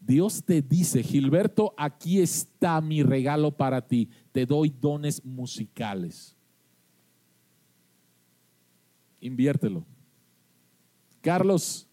[0.08, 4.08] Dios te dice, Gilberto, aquí está mi regalo para ti.
[4.32, 6.34] Te doy dones musicales
[9.20, 9.84] inviértelo.
[11.20, 11.86] Carlos,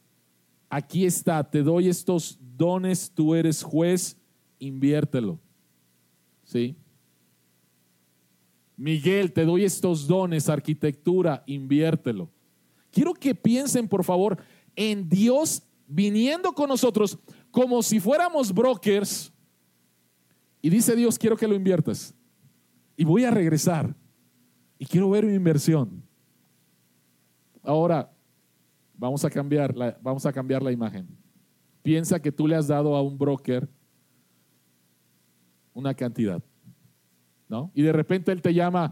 [0.69, 4.17] aquí está, te doy estos dones, tú eres juez,
[4.59, 5.39] inviértelo.
[6.43, 6.75] ¿Sí?
[8.77, 12.29] Miguel, te doy estos dones, arquitectura, inviértelo.
[12.91, 14.37] Quiero que piensen, por favor,
[14.75, 17.17] en Dios viniendo con nosotros
[17.55, 19.31] como si fuéramos brokers.
[20.61, 22.13] Y dice Dios, quiero que lo inviertas.
[22.97, 23.95] Y voy a regresar.
[24.77, 26.03] Y quiero ver mi inversión.
[27.63, 28.11] Ahora,
[28.93, 31.07] vamos a cambiar la, vamos a cambiar la imagen.
[31.81, 33.69] Piensa que tú le has dado a un broker
[35.73, 36.43] una cantidad,
[37.47, 37.71] ¿no?
[37.73, 38.91] Y de repente él te llama,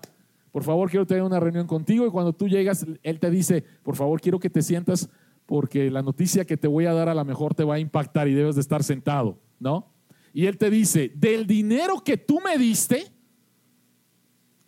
[0.54, 2.08] por favor, quiero tener una reunión contigo.
[2.08, 5.10] Y cuando tú llegas, él te dice, por favor, quiero que te sientas
[5.46, 8.28] porque la noticia que te voy a dar a lo mejor te va a impactar
[8.28, 9.92] y debes de estar sentado, ¿no?
[10.34, 13.12] Y él te dice, del dinero que tú me diste,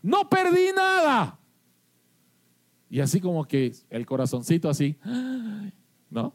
[0.02, 1.40] no perdí nada.
[2.90, 4.98] Y así como que el corazoncito así,
[6.10, 6.34] ¿no?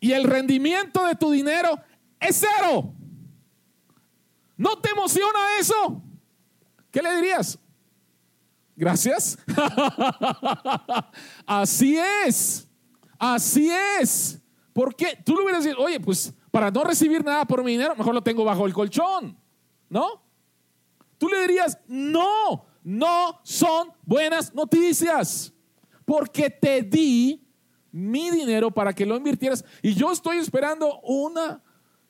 [0.00, 1.70] Y el rendimiento de tu dinero
[2.20, 2.94] es cero.
[4.56, 6.02] ¿No te emociona eso?
[6.90, 7.58] ¿Qué le dirías?
[8.78, 9.36] Gracias.
[11.46, 12.68] así es.
[13.18, 13.68] Así
[14.00, 14.40] es.
[14.72, 15.18] ¿Por qué?
[15.24, 18.22] Tú le hubieras dicho, oye, pues para no recibir nada por mi dinero, mejor lo
[18.22, 19.36] tengo bajo el colchón.
[19.90, 20.22] ¿No?
[21.18, 25.52] Tú le dirías, no, no son buenas noticias,
[26.04, 27.44] porque te di
[27.90, 31.60] mi dinero para que lo invirtieras y yo estoy esperando una,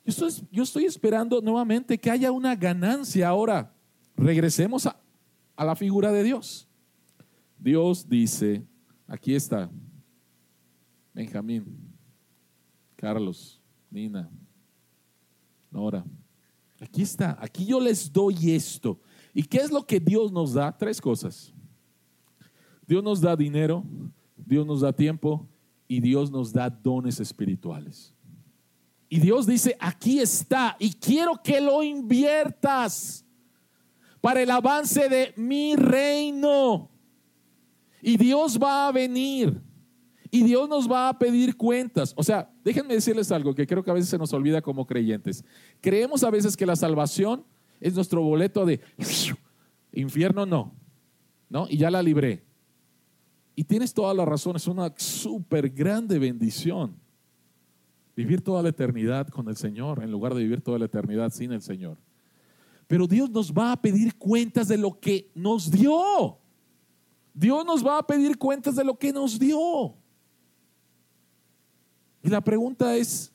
[0.04, 3.28] yo estoy, esperando nuevamente que haya una ganancia.
[3.28, 3.72] Ahora,
[4.16, 5.00] regresemos a,
[5.58, 6.68] a la figura de Dios.
[7.58, 8.64] Dios dice,
[9.08, 9.68] aquí está,
[11.12, 11.66] Benjamín,
[12.94, 14.30] Carlos, Nina,
[15.68, 16.04] Nora,
[16.80, 19.00] aquí está, aquí yo les doy esto.
[19.34, 20.70] ¿Y qué es lo que Dios nos da?
[20.70, 21.52] Tres cosas.
[22.86, 23.82] Dios nos da dinero,
[24.36, 25.44] Dios nos da tiempo
[25.88, 28.14] y Dios nos da dones espirituales.
[29.08, 33.24] Y Dios dice, aquí está y quiero que lo inviertas
[34.20, 36.90] para el avance de mi reino.
[38.00, 39.60] Y Dios va a venir
[40.30, 42.12] y Dios nos va a pedir cuentas.
[42.16, 45.44] O sea, déjenme decirles algo que creo que a veces se nos olvida como creyentes.
[45.80, 47.44] Creemos a veces que la salvación
[47.80, 48.80] es nuestro boleto de
[49.92, 50.74] infierno no,
[51.48, 51.66] ¿no?
[51.68, 52.44] Y ya la libré.
[53.54, 56.96] Y tienes toda la razón, es una súper grande bendición
[58.14, 61.52] vivir toda la eternidad con el Señor en lugar de vivir toda la eternidad sin
[61.52, 61.98] el Señor.
[62.88, 66.38] Pero Dios nos va a pedir cuentas de lo que nos dio.
[67.32, 69.94] Dios nos va a pedir cuentas de lo que nos dio.
[72.22, 73.32] Y la pregunta es,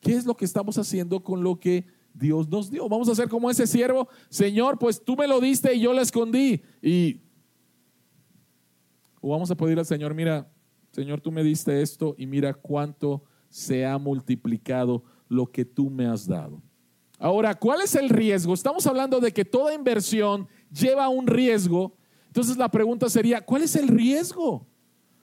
[0.00, 2.88] ¿qué es lo que estamos haciendo con lo que Dios nos dio.
[2.88, 6.00] Vamos a hacer como ese siervo, Señor, pues tú me lo diste y yo lo
[6.00, 6.62] escondí.
[6.82, 7.20] Y
[9.20, 10.50] o vamos a pedir al Señor, mira,
[10.90, 16.06] Señor, tú me diste esto y mira cuánto se ha multiplicado lo que tú me
[16.06, 16.60] has dado.
[17.22, 18.52] Ahora, ¿cuál es el riesgo?
[18.52, 21.96] Estamos hablando de que toda inversión lleva un riesgo.
[22.26, 24.66] Entonces la pregunta sería, ¿cuál es el riesgo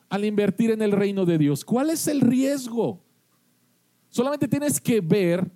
[0.07, 1.65] al invertir en el reino de Dios?
[1.65, 3.03] ¿Cuál es el riesgo?
[4.07, 5.51] Solamente tienes que ver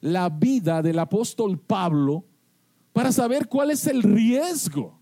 [0.00, 2.24] la vida del apóstol Pablo
[2.92, 5.00] para saber cuál es el riesgo.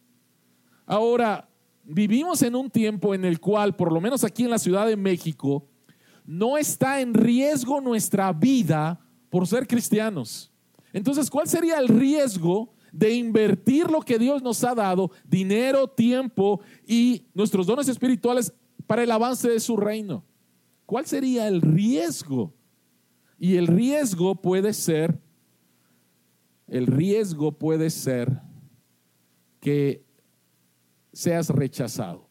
[0.84, 1.48] Ahora,
[1.82, 4.98] vivimos en un tiempo en el cual, por lo menos aquí en la Ciudad de
[4.98, 5.66] México,
[6.26, 9.00] no está en riesgo nuestra vida
[9.30, 10.52] por ser cristianos.
[10.92, 16.60] Entonces, ¿cuál sería el riesgo de invertir lo que Dios nos ha dado, dinero, tiempo
[16.86, 18.52] y nuestros dones espirituales
[18.86, 20.24] para el avance de su reino?
[20.86, 22.54] ¿Cuál sería el riesgo?
[23.38, 25.20] Y el riesgo puede ser,
[26.66, 28.40] el riesgo puede ser
[29.60, 30.04] que
[31.12, 32.28] seas rechazado,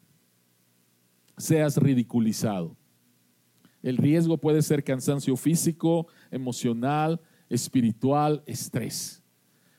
[1.37, 2.75] seas ridiculizado.
[3.83, 9.23] El riesgo puede ser cansancio físico, emocional, espiritual, estrés.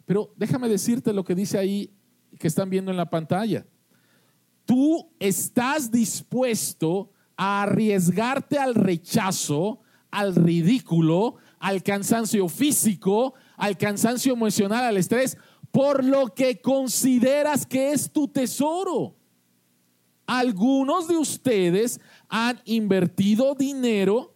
[0.07, 1.93] Pero déjame decirte lo que dice ahí
[2.39, 3.67] que están viendo en la pantalla.
[4.65, 14.85] Tú estás dispuesto a arriesgarte al rechazo, al ridículo, al cansancio físico, al cansancio emocional,
[14.85, 15.37] al estrés,
[15.71, 19.17] por lo que consideras que es tu tesoro.
[20.27, 24.35] Algunos de ustedes han invertido dinero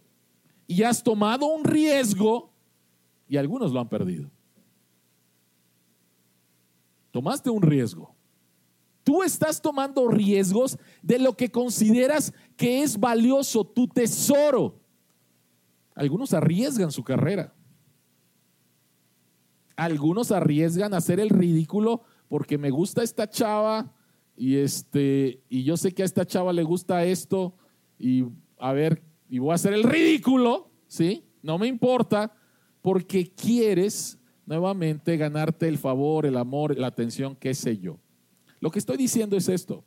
[0.67, 2.52] y has tomado un riesgo
[3.33, 4.31] y algunos lo han perdido.
[7.11, 8.15] Tomaste un riesgo.
[9.05, 14.79] Tú estás tomando riesgos de lo que consideras que es valioso, tu tesoro.
[15.95, 17.55] Algunos arriesgan su carrera.
[19.77, 23.95] Algunos arriesgan hacer el ridículo porque me gusta esta chava
[24.37, 27.57] y este y yo sé que a esta chava le gusta esto
[27.99, 28.27] y
[28.59, 31.25] a ver y voy a hacer el ridículo, ¿sí?
[31.41, 32.37] No me importa
[32.83, 37.99] porque quieres nuevamente ganarte el favor, el amor, la atención, qué sé yo.
[38.61, 39.85] Lo que estoy diciendo es esto.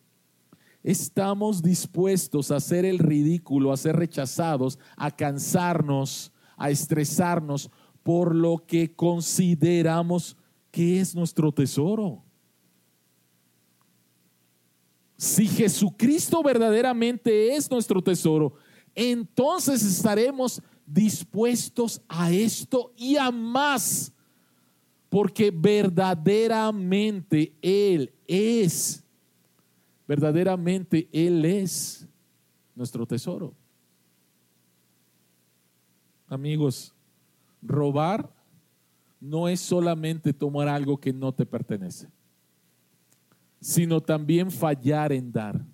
[0.81, 7.69] Estamos dispuestos a hacer el ridículo, a ser rechazados, a cansarnos, a estresarnos
[8.03, 10.37] por lo que consideramos
[10.71, 12.23] que es nuestro tesoro.
[15.17, 18.53] Si Jesucristo verdaderamente es nuestro tesoro,
[18.93, 24.13] entonces estaremos dispuestos a esto y a más,
[25.09, 29.03] porque verdaderamente Él es,
[30.07, 32.07] verdaderamente Él es
[32.75, 33.53] nuestro tesoro.
[36.27, 36.93] Amigos,
[37.61, 38.33] robar
[39.19, 42.09] no es solamente tomar algo que no te pertenece,
[43.59, 45.65] sino también fallar en dar,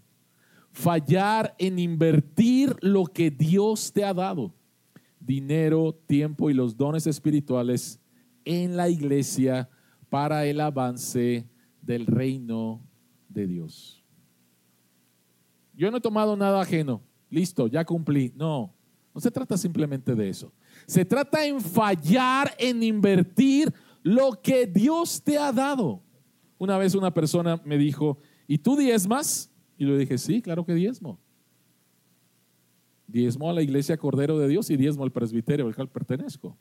[0.72, 4.54] fallar en invertir lo que Dios te ha dado,
[5.22, 8.00] dinero, tiempo y los dones espirituales
[8.44, 9.70] en la iglesia
[10.10, 11.48] para el avance
[11.82, 12.86] del reino
[13.30, 14.04] de Dios.
[15.74, 18.34] Yo no he tomado nada ajeno, listo, ya cumplí.
[18.36, 18.76] No,
[19.14, 20.54] no se trata simplemente de eso.
[20.86, 26.04] Se trata en fallar en invertir lo que Dios te ha dado.
[26.58, 29.52] Una vez una persona me dijo, ¿y tú diezmas?
[29.78, 31.20] Y le dije, sí, claro que diezmo.
[33.12, 36.58] Diezmo a la iglesia Cordero de Dios y diezmo al presbiterio al cual pertenezco.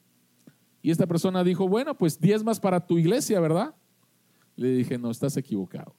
[0.83, 3.75] Y esta persona dijo, bueno, pues diezmas para tu iglesia, ¿verdad?
[4.57, 5.95] Le dije, no, estás equivocado.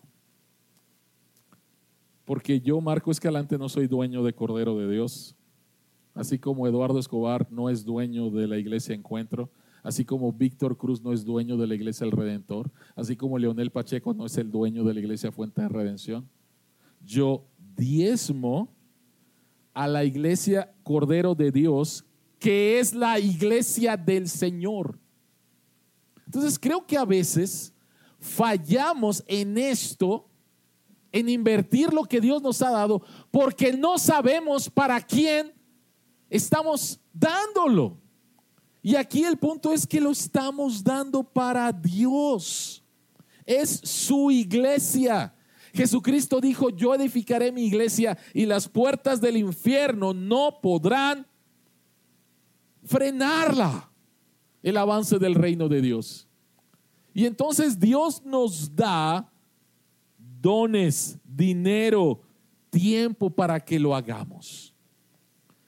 [2.26, 5.36] Porque yo, Marco Escalante, no soy dueño de Cordero de Dios.
[6.14, 9.49] Así como Eduardo Escobar no es dueño de la iglesia Encuentro,
[9.82, 13.72] así como Víctor Cruz no es dueño de la iglesia El Redentor, así como Leonel
[13.72, 16.28] Pacheco no es el dueño de la iglesia Fuente de Redención.
[17.04, 17.45] Yo
[17.78, 18.76] diezmo
[19.74, 22.05] a la iglesia Cordero de Dios,
[22.39, 24.99] que es la iglesia del Señor.
[26.26, 27.74] Entonces creo que a veces
[28.19, 30.30] fallamos en esto,
[31.11, 33.01] en invertir lo que Dios nos ha dado,
[33.32, 35.53] porque no sabemos para quién
[36.30, 37.97] estamos dándolo.
[38.82, 42.84] Y aquí el punto es que lo estamos dando para Dios.
[43.45, 45.36] Es su iglesia.
[45.74, 51.26] Jesucristo dijo, yo edificaré mi iglesia y las puertas del infierno no podrán
[52.84, 53.91] frenarla,
[54.63, 56.28] el avance del reino de Dios.
[57.13, 59.32] Y entonces Dios nos da
[60.17, 62.22] dones, dinero,
[62.69, 64.74] tiempo para que lo hagamos.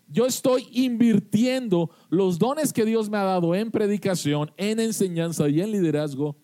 [0.07, 5.59] Yo estoy invirtiendo los dones que Dios me ha dado en predicación, en enseñanza y
[5.59, 6.35] en liderazgo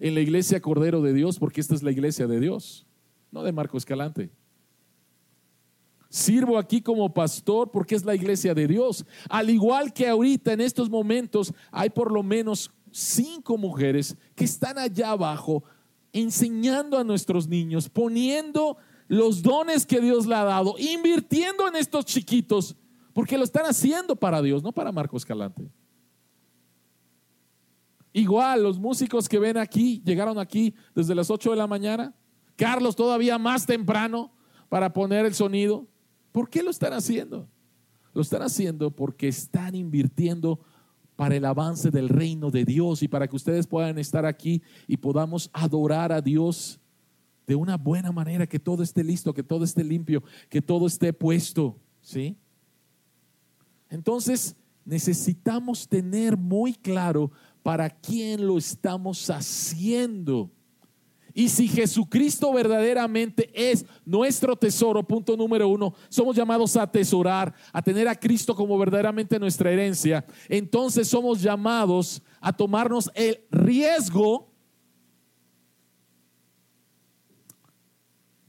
[0.00, 2.86] en la iglesia Cordero de Dios, porque esta es la iglesia de Dios,
[3.30, 4.30] no de Marco Escalante.
[6.08, 9.04] Sirvo aquí como pastor porque es la iglesia de Dios.
[9.28, 14.78] Al igual que ahorita en estos momentos hay por lo menos cinco mujeres que están
[14.78, 15.64] allá abajo
[16.12, 22.04] enseñando a nuestros niños, poniendo los dones que Dios le ha dado, invirtiendo en estos
[22.04, 22.76] chiquitos,
[23.12, 25.70] porque lo están haciendo para Dios, no para Marcos Calante.
[28.12, 32.14] Igual los músicos que ven aquí, llegaron aquí desde las 8 de la mañana,
[32.58, 34.32] Carlos todavía más temprano
[34.68, 35.86] para poner el sonido.
[36.32, 37.48] ¿Por qué lo están haciendo?
[38.12, 40.58] Lo están haciendo porque están invirtiendo
[41.14, 44.96] para el avance del reino de Dios y para que ustedes puedan estar aquí y
[44.96, 46.80] podamos adorar a Dios
[47.46, 51.12] de una buena manera, que todo esté listo, que todo esté limpio, que todo esté
[51.12, 52.36] puesto, ¿sí?
[53.88, 57.30] Entonces, necesitamos tener muy claro
[57.62, 60.50] para quién lo estamos haciendo.
[61.38, 67.80] Y si Jesucristo verdaderamente es nuestro tesoro, punto número uno, somos llamados a atesorar, a
[67.80, 74.52] tener a Cristo como verdaderamente nuestra herencia, entonces somos llamados a tomarnos el riesgo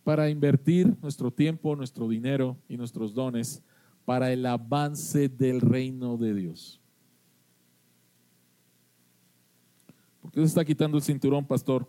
[0.04, 3.62] para invertir nuestro tiempo, nuestro dinero y nuestros dones
[4.04, 6.82] para el avance del reino de Dios.
[10.24, 11.88] ¿Por qué se está quitando el cinturón, pastor?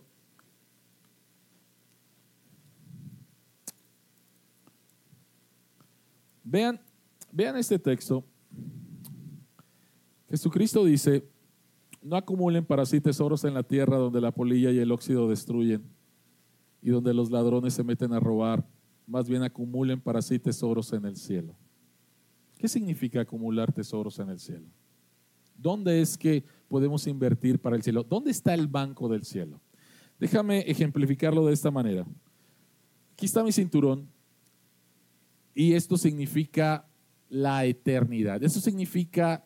[6.51, 6.81] Vean,
[7.31, 8.25] vean este texto.
[10.29, 11.25] Jesucristo dice,
[12.01, 15.81] no acumulen para sí tesoros en la tierra donde la polilla y el óxido destruyen
[16.81, 18.67] y donde los ladrones se meten a robar.
[19.07, 21.55] Más bien acumulen para sí tesoros en el cielo.
[22.57, 24.67] ¿Qué significa acumular tesoros en el cielo?
[25.55, 28.03] ¿Dónde es que podemos invertir para el cielo?
[28.03, 29.61] ¿Dónde está el banco del cielo?
[30.19, 32.05] Déjame ejemplificarlo de esta manera.
[33.13, 34.09] Aquí está mi cinturón
[35.53, 36.87] y esto significa
[37.29, 38.43] la eternidad.
[38.43, 39.45] Eso significa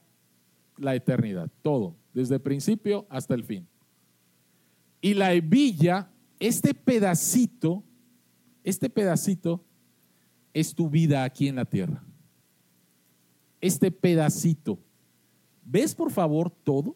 [0.77, 3.67] la eternidad, todo, desde el principio hasta el fin.
[5.01, 7.83] Y la hebilla, este pedacito,
[8.63, 9.63] este pedacito
[10.53, 12.03] es tu vida aquí en la tierra.
[13.61, 14.79] Este pedacito.
[15.63, 16.95] ¿Ves por favor todo?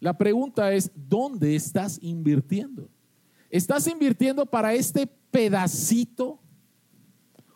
[0.00, 2.90] La pregunta es, ¿dónde estás invirtiendo?
[3.54, 6.40] ¿Estás invirtiendo para este pedacito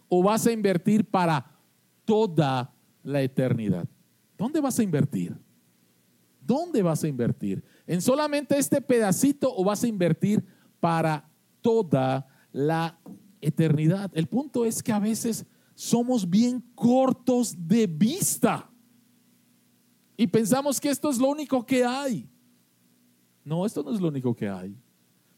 [0.08, 1.58] o vas a invertir para
[2.04, 2.72] toda
[3.02, 3.84] la eternidad?
[4.36, 5.36] ¿Dónde vas a invertir?
[6.40, 7.64] ¿Dónde vas a invertir?
[7.84, 10.44] ¿En solamente este pedacito o vas a invertir
[10.78, 11.28] para
[11.62, 12.96] toda la
[13.40, 14.08] eternidad?
[14.14, 18.70] El punto es que a veces somos bien cortos de vista
[20.16, 22.30] y pensamos que esto es lo único que hay.
[23.42, 24.76] No, esto no es lo único que hay.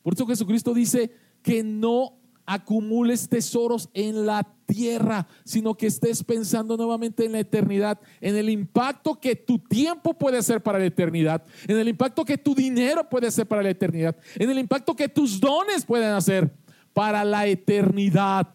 [0.03, 1.11] Por eso Jesucristo dice
[1.42, 8.01] que no acumules tesoros en la tierra, sino que estés pensando nuevamente en la eternidad,
[8.20, 12.38] en el impacto que tu tiempo puede hacer para la eternidad, en el impacto que
[12.38, 16.53] tu dinero puede hacer para la eternidad, en el impacto que tus dones pueden hacer
[16.92, 18.55] para la eternidad.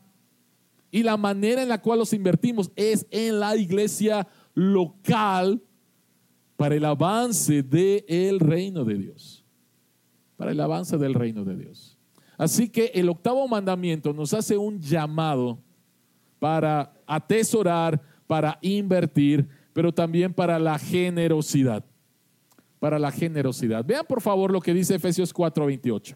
[0.92, 5.62] Y la manera en la cual los invertimos es en la iglesia local
[6.58, 9.45] para el avance del reino de Dios.
[10.38, 11.98] Para el avance del reino de Dios.
[12.38, 15.60] Así que el octavo mandamiento nos hace un llamado
[16.40, 21.86] para atesorar, para invertir, pero también para la generosidad.
[22.80, 23.86] Para la generosidad.
[23.86, 26.16] Vean por favor lo que dice Efesios 4:28.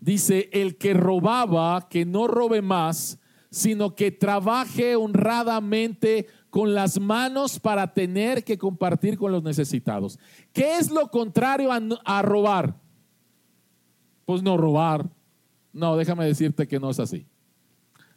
[0.00, 3.20] Dice, el que robaba, que no robe más,
[3.50, 10.20] sino que trabaje honradamente con las manos para tener que compartir con los necesitados.
[10.52, 12.76] ¿Qué es lo contrario a, a robar?
[14.24, 15.10] pues no robar.
[15.72, 17.26] No, déjame decirte que no es así.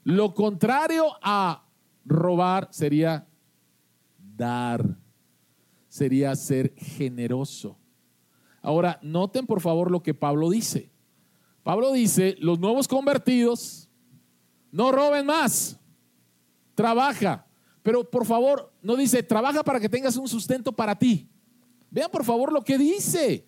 [0.03, 1.65] Lo contrario a
[2.05, 3.27] robar sería
[4.17, 4.97] dar,
[5.87, 7.77] sería ser generoso.
[8.61, 10.91] Ahora, noten por favor lo que Pablo dice.
[11.63, 13.89] Pablo dice, los nuevos convertidos,
[14.71, 15.79] no roben más,
[16.75, 17.45] trabaja.
[17.85, 21.29] Pero por favor, no dice, trabaja para que tengas un sustento para ti.
[21.91, 23.45] Vean por favor lo que dice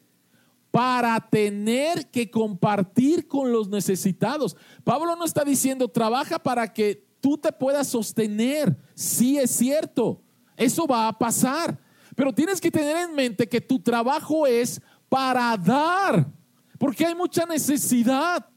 [0.70, 4.56] para tener que compartir con los necesitados.
[4.84, 8.78] Pablo no está diciendo, trabaja para que tú te puedas sostener.
[8.94, 10.22] Sí es cierto,
[10.56, 11.76] eso va a pasar.
[12.16, 14.80] Pero tienes que tener en mente que tu trabajo es
[15.10, 16.32] para dar,
[16.78, 18.48] porque hay mucha necesidad.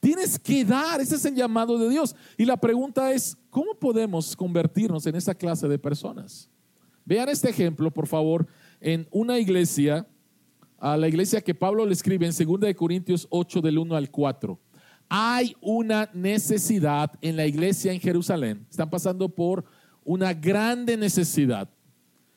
[0.00, 2.16] Tienes que dar, ese es el llamado de Dios.
[2.38, 6.48] Y la pregunta es, ¿cómo podemos convertirnos en esa clase de personas?
[7.04, 8.46] Vean este ejemplo, por favor,
[8.80, 10.06] en una iglesia
[10.78, 14.58] a la iglesia que Pablo le escribe en 2 Corintios 8 del 1 al 4.
[15.10, 18.66] hay una necesidad en la iglesia en Jerusalén.
[18.70, 19.66] Están pasando por
[20.02, 21.68] una grande necesidad.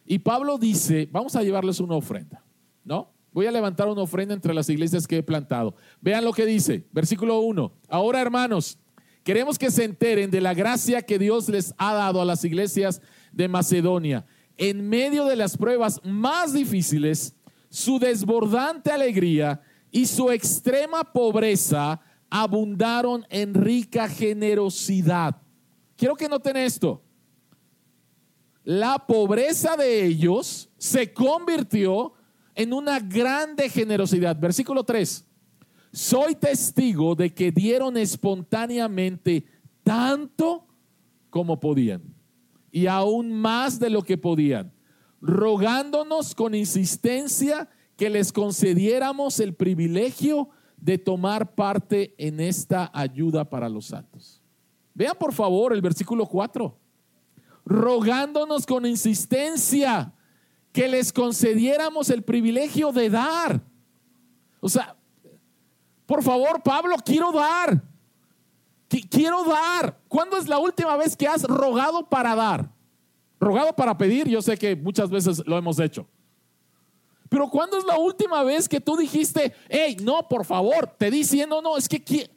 [0.05, 2.43] Y Pablo dice, vamos a llevarles una ofrenda,
[2.84, 3.13] ¿no?
[3.32, 5.76] Voy a levantar una ofrenda entre las iglesias que he plantado.
[6.01, 7.72] Vean lo que dice, versículo 1.
[7.88, 8.78] Ahora, hermanos,
[9.26, 13.01] queremos que se enteren de la gracia que Dios les ha dado a las iglesias
[13.34, 14.26] de Macedonia.
[14.55, 17.36] En medio de las pruebas más difíciles,
[17.69, 19.61] su desbordante alegría
[19.91, 21.99] y su extrema pobreza
[22.30, 25.41] abundaron en rica generosidad.
[25.97, 27.01] Quiero que noten esto
[28.65, 32.13] la pobreza de ellos se convirtió
[32.55, 34.36] en una grande generosidad.
[34.38, 35.23] Versículo 3.
[35.96, 39.46] Soy testigo de que dieron espontáneamente
[39.82, 40.68] tanto
[41.30, 42.04] como podían
[42.70, 44.74] y aún más de lo que podían,
[45.22, 53.70] rogándonos con insistencia que les concediéramos el privilegio de tomar parte en esta ayuda para
[53.70, 54.43] los santos.
[54.93, 56.78] Vean por favor el versículo 4
[57.64, 60.14] rogándonos con insistencia
[60.74, 63.62] que les concediéramos el privilegio de dar.
[64.60, 64.95] O sea,
[66.06, 67.82] por favor, Pablo, quiero dar.
[69.10, 69.99] Quiero dar.
[70.08, 72.70] ¿Cuándo es la última vez que has rogado para dar?
[73.39, 76.08] Rogado para pedir, yo sé que muchas veces lo hemos hecho.
[77.30, 81.62] Pero ¿cuándo es la última vez que tú dijiste, hey, no, por favor, te diciendo,
[81.62, 82.30] no, es que,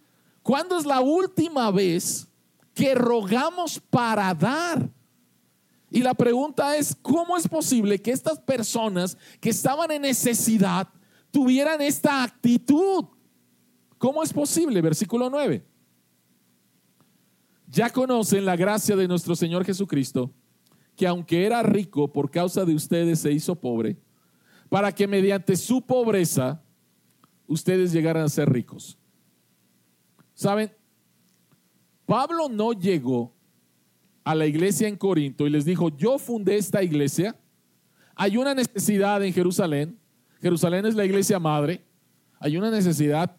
[0.43, 2.27] ¿cuándo es la última vez
[2.75, 4.89] que rogamos para dar?
[5.91, 10.89] Y la pregunta es, ¿cómo es posible que estas personas que estaban en necesidad
[11.31, 13.05] tuvieran esta actitud?
[13.99, 14.81] ¿Cómo es posible?
[14.81, 15.65] Versículo 9.
[17.67, 20.33] Ya conocen la gracia de nuestro Señor Jesucristo,
[20.97, 23.99] que aunque era rico por causa de ustedes se hizo pobre,
[24.69, 26.63] para que mediante su pobreza
[27.47, 28.99] ustedes llegaran a ser ricos.
[30.35, 30.73] ¿Saben?
[32.07, 33.35] Pablo no llegó
[34.25, 37.37] a la iglesia en Corinto y les dijo, yo fundé esta iglesia,
[38.15, 39.99] hay una necesidad en Jerusalén,
[40.41, 41.85] Jerusalén es la iglesia madre,
[42.39, 43.37] hay una necesidad,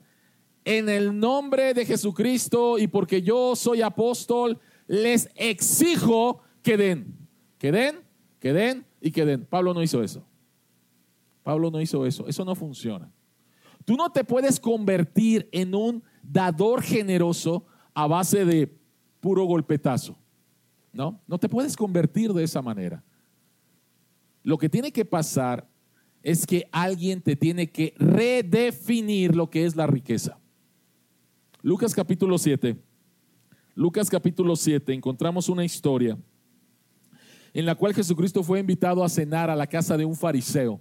[0.70, 7.18] en el nombre de Jesucristo y porque yo soy apóstol, les exijo que den,
[7.58, 8.02] que den,
[8.40, 9.48] que den y que den.
[9.48, 10.24] Pablo no hizo eso.
[11.42, 13.12] Pablo no hizo eso, eso no funciona.
[13.84, 17.66] Tú no te puedes convertir en un dador generoso
[17.96, 18.72] a base de
[19.22, 20.20] puro golpetazo.
[20.94, 21.20] ¿no?
[21.26, 23.04] No te puedes convertir de esa manera.
[24.44, 25.68] Lo que tiene que pasar
[26.22, 30.40] es que alguien te tiene que redefinir lo que es la riqueza.
[31.62, 32.78] Lucas capítulo 7.
[33.76, 36.18] Lucas capítulo 7 encontramos una historia
[37.54, 40.80] en la cual Jesucristo fue invitado a cenar a la casa de un fariseo.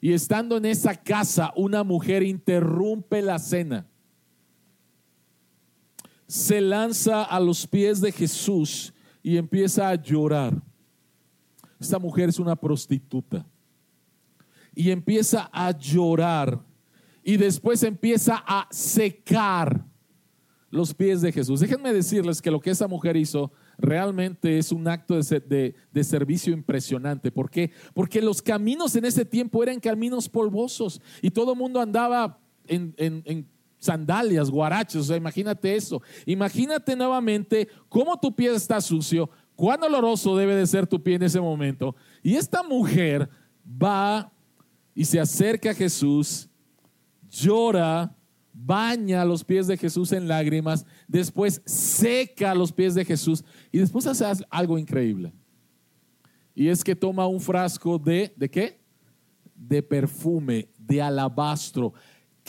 [0.00, 3.86] Y estando en esa casa, una mujer interrumpe la cena.
[6.26, 10.60] Se lanza a los pies de Jesús y empieza a llorar.
[11.78, 13.46] Esta mujer es una prostituta.
[14.74, 16.60] Y empieza a llorar.
[17.22, 19.84] Y después empieza a secar
[20.70, 21.60] los pies de Jesús.
[21.60, 27.32] Déjenme decirles que lo que esa mujer hizo realmente es un acto de, servicio impresionante.
[27.32, 27.72] ¿Por qué?
[27.92, 32.94] Porque los caminos en ese tiempo eran caminos polvosos y todo el mundo andaba en,
[32.98, 33.48] en
[33.80, 36.00] sandalias, guaraches, o sea, imagínate eso.
[36.26, 41.24] Imagínate nuevamente cómo tu pie está sucio, cuán doloroso debe de ser tu pie en
[41.24, 41.96] ese momento.
[42.22, 43.28] Y esta mujer
[43.66, 44.30] va
[44.94, 46.49] y se acerca a Jesús,
[47.30, 48.16] llora,
[48.52, 54.06] baña los pies de Jesús en lágrimas, después seca los pies de Jesús y después
[54.06, 55.32] hace algo increíble.
[56.54, 58.80] Y es que toma un frasco de, ¿de qué?
[59.54, 61.94] De perfume, de alabastro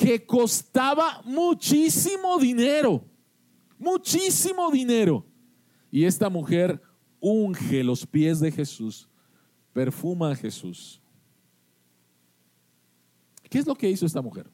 [0.02, 3.06] que costaba muchísimo dinero,
[3.78, 5.26] muchísimo dinero.
[5.92, 6.82] Y esta mujer
[7.20, 9.08] unge los pies de Jesús,
[9.74, 11.02] perfuma a Jesús.
[13.50, 14.50] ¿Qué es lo que hizo esta mujer?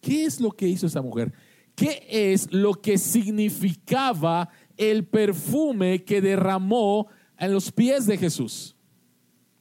[0.00, 1.32] ¿Qué es lo que hizo esta mujer?
[1.74, 8.76] ¿Qué es lo que significaba el perfume que derramó en los pies de Jesús?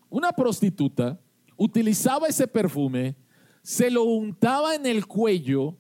[0.10, 1.20] Una prostituta
[1.56, 3.16] utilizaba ese perfume
[3.62, 5.78] se lo untaba en el cuello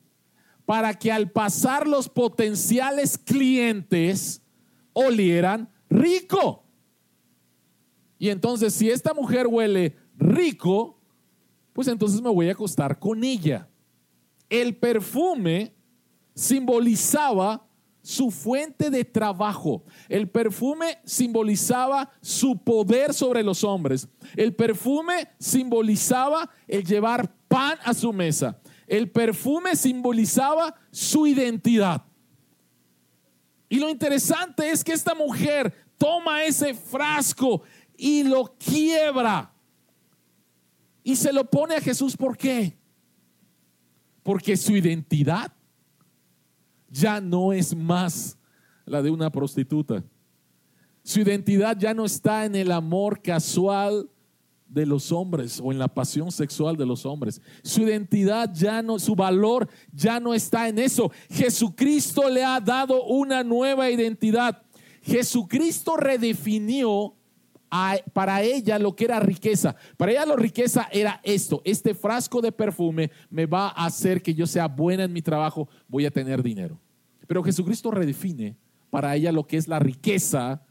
[0.65, 4.41] para que al pasar los potenciales clientes
[4.91, 6.65] olieran rico.
[8.19, 10.99] Y entonces si esta mujer huele rico,
[11.71, 13.69] pues entonces me voy a acostar con ella.
[14.49, 15.73] El perfume
[16.33, 17.67] simbolizaba
[18.01, 19.83] su fuente de trabajo.
[20.07, 24.07] El perfume simbolizaba su poder sobre los hombres.
[24.35, 28.61] El perfume simbolizaba el llevar pan a su mesa.
[28.87, 32.05] El perfume simbolizaba su identidad.
[33.67, 37.63] Y lo interesante es que esta mujer toma ese frasco
[37.97, 39.53] y lo quiebra
[41.03, 42.15] y se lo pone a Jesús.
[42.15, 42.77] ¿Por qué?
[44.27, 45.53] Porque su identidad
[46.89, 48.37] ya no es más
[48.83, 50.03] la de una prostituta.
[51.01, 54.09] Su identidad ya no está en el amor casual
[54.67, 57.41] de los hombres o en la pasión sexual de los hombres.
[57.63, 61.09] Su identidad ya no, su valor ya no está en eso.
[61.29, 64.61] Jesucristo le ha dado una nueva identidad.
[65.03, 67.15] Jesucristo redefinió
[68.13, 69.75] para ella lo que era riqueza.
[69.97, 74.33] Para ella la riqueza era esto, este frasco de perfume me va a hacer que
[74.33, 76.79] yo sea buena en mi trabajo, voy a tener dinero.
[77.27, 78.55] Pero Jesucristo redefine
[78.89, 80.61] para ella lo que es la riqueza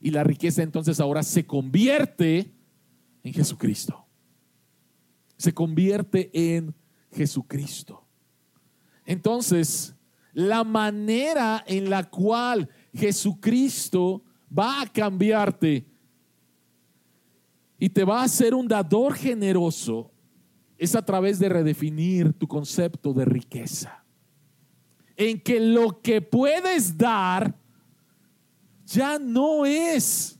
[0.00, 2.52] y la riqueza entonces ahora se convierte
[3.22, 4.06] en Jesucristo.
[5.36, 6.74] Se convierte en
[7.12, 8.06] Jesucristo.
[9.04, 9.94] Entonces,
[10.32, 14.22] la manera en la cual Jesucristo
[14.56, 15.86] va a cambiarte
[17.80, 20.12] y te va a hacer un dador generoso
[20.76, 24.04] es a través de redefinir tu concepto de riqueza.
[25.16, 27.54] En que lo que puedes dar
[28.84, 30.38] ya no es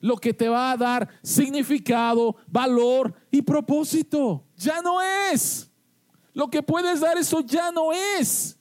[0.00, 4.46] lo que te va a dar significado, valor y propósito.
[4.56, 5.70] Ya no es.
[6.32, 8.58] Lo que puedes dar, eso ya no es.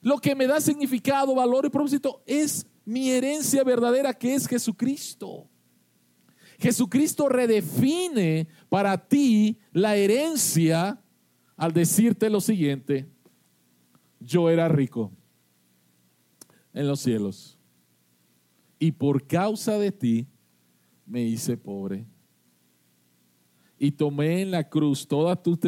[0.00, 5.48] Lo que me da significado, valor y propósito es mi herencia verdadera que es Jesucristo.
[6.58, 11.00] Jesucristo redefine para ti la herencia
[11.56, 13.08] al decirte lo siguiente,
[14.20, 15.12] yo era rico
[16.72, 17.58] en los cielos
[18.84, 20.26] y por causa de ti
[21.06, 22.04] me hice pobre.
[23.78, 25.58] Y tomé en la cruz toda tu,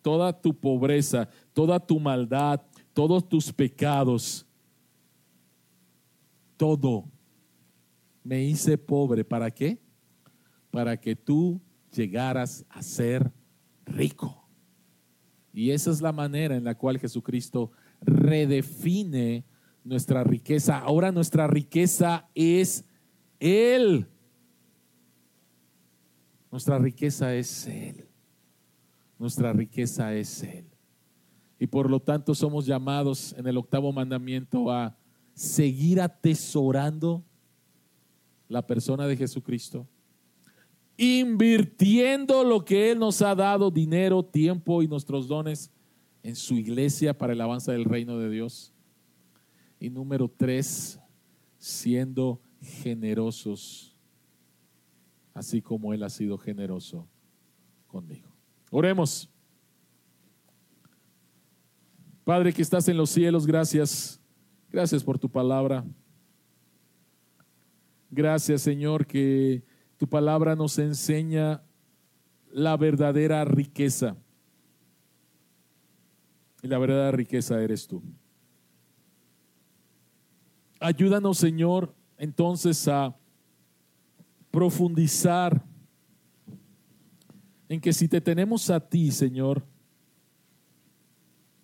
[0.00, 2.62] toda tu pobreza, toda tu maldad,
[2.94, 4.46] todos tus pecados,
[6.56, 7.04] todo.
[8.24, 9.22] Me hice pobre.
[9.22, 9.81] ¿Para qué?
[10.72, 11.60] Para que tú
[11.94, 13.30] llegaras a ser
[13.84, 14.48] rico.
[15.52, 17.70] Y esa es la manera en la cual Jesucristo
[18.00, 19.44] redefine
[19.84, 20.78] nuestra riqueza.
[20.78, 22.86] Ahora nuestra riqueza es
[23.38, 24.08] Él.
[26.50, 28.08] Nuestra riqueza es Él.
[29.18, 30.66] Nuestra riqueza es Él.
[31.58, 34.96] Y por lo tanto somos llamados en el octavo mandamiento a
[35.34, 37.22] seguir atesorando
[38.48, 39.86] la persona de Jesucristo
[40.96, 45.70] invirtiendo lo que Él nos ha dado, dinero, tiempo y nuestros dones
[46.22, 48.72] en su iglesia para el avance del reino de Dios.
[49.80, 51.00] Y número tres,
[51.58, 53.96] siendo generosos,
[55.34, 57.08] así como Él ha sido generoso
[57.86, 58.28] conmigo.
[58.70, 59.28] Oremos.
[62.24, 64.20] Padre que estás en los cielos, gracias.
[64.70, 65.84] Gracias por tu palabra.
[68.14, 69.64] Gracias Señor que
[70.02, 71.62] tu palabra nos enseña
[72.50, 74.16] la verdadera riqueza.
[76.60, 78.02] Y la verdadera riqueza eres tú.
[80.80, 83.16] Ayúdanos, Señor, entonces a
[84.50, 85.64] profundizar
[87.68, 89.64] en que si te tenemos a ti, Señor,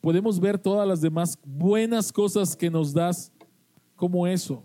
[0.01, 3.33] podemos ver todas las demás buenas cosas que nos das
[3.97, 4.63] como eso,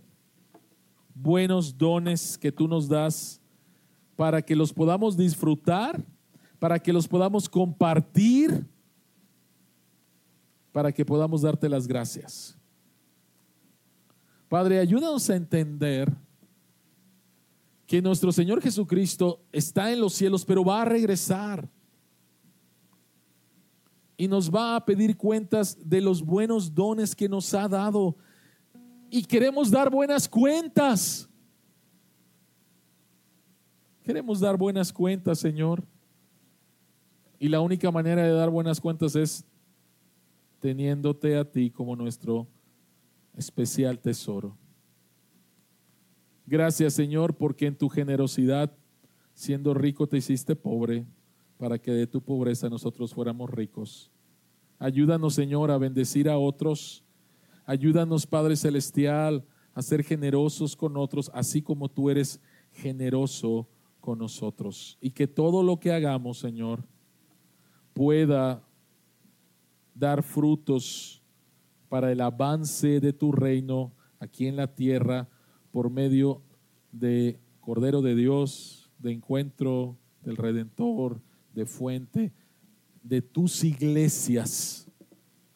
[1.15, 3.41] buenos dones que tú nos das
[4.15, 6.03] para que los podamos disfrutar,
[6.59, 8.65] para que los podamos compartir,
[10.71, 12.57] para que podamos darte las gracias.
[14.49, 16.13] Padre, ayúdanos a entender
[17.87, 21.67] que nuestro Señor Jesucristo está en los cielos, pero va a regresar.
[24.15, 28.15] Y nos va a pedir cuentas de los buenos dones que nos ha dado.
[29.09, 31.29] Y queremos dar buenas cuentas.
[34.03, 35.81] Queremos dar buenas cuentas, Señor.
[37.39, 39.45] Y la única manera de dar buenas cuentas es
[40.59, 42.45] teniéndote a ti como nuestro
[43.33, 44.57] especial tesoro.
[46.45, 48.75] Gracias, Señor, porque en tu generosidad,
[49.33, 51.05] siendo rico, te hiciste pobre,
[51.57, 54.11] para que de tu pobreza nosotros fuéramos ricos.
[54.79, 57.05] Ayúdanos, Señor, a bendecir a otros.
[57.65, 62.41] Ayúdanos, Padre Celestial, a ser generosos con otros, así como tú eres
[62.73, 63.69] generoso
[64.03, 64.97] con nosotros.
[64.99, 66.83] Y que todo lo que hagamos, Señor,
[67.93, 68.61] pueda
[69.95, 71.23] dar frutos
[71.87, 75.29] para el avance de tu reino aquí en la tierra
[75.71, 76.41] por medio
[76.91, 81.21] de Cordero de Dios, de encuentro del Redentor,
[81.53, 82.33] de fuente,
[83.03, 84.91] de tus iglesias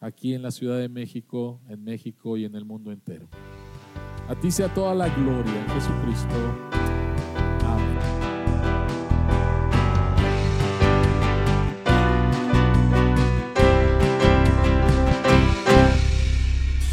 [0.00, 3.28] aquí en la Ciudad de México, en México y en el mundo entero.
[4.26, 6.67] A ti sea toda la gloria Jesucristo.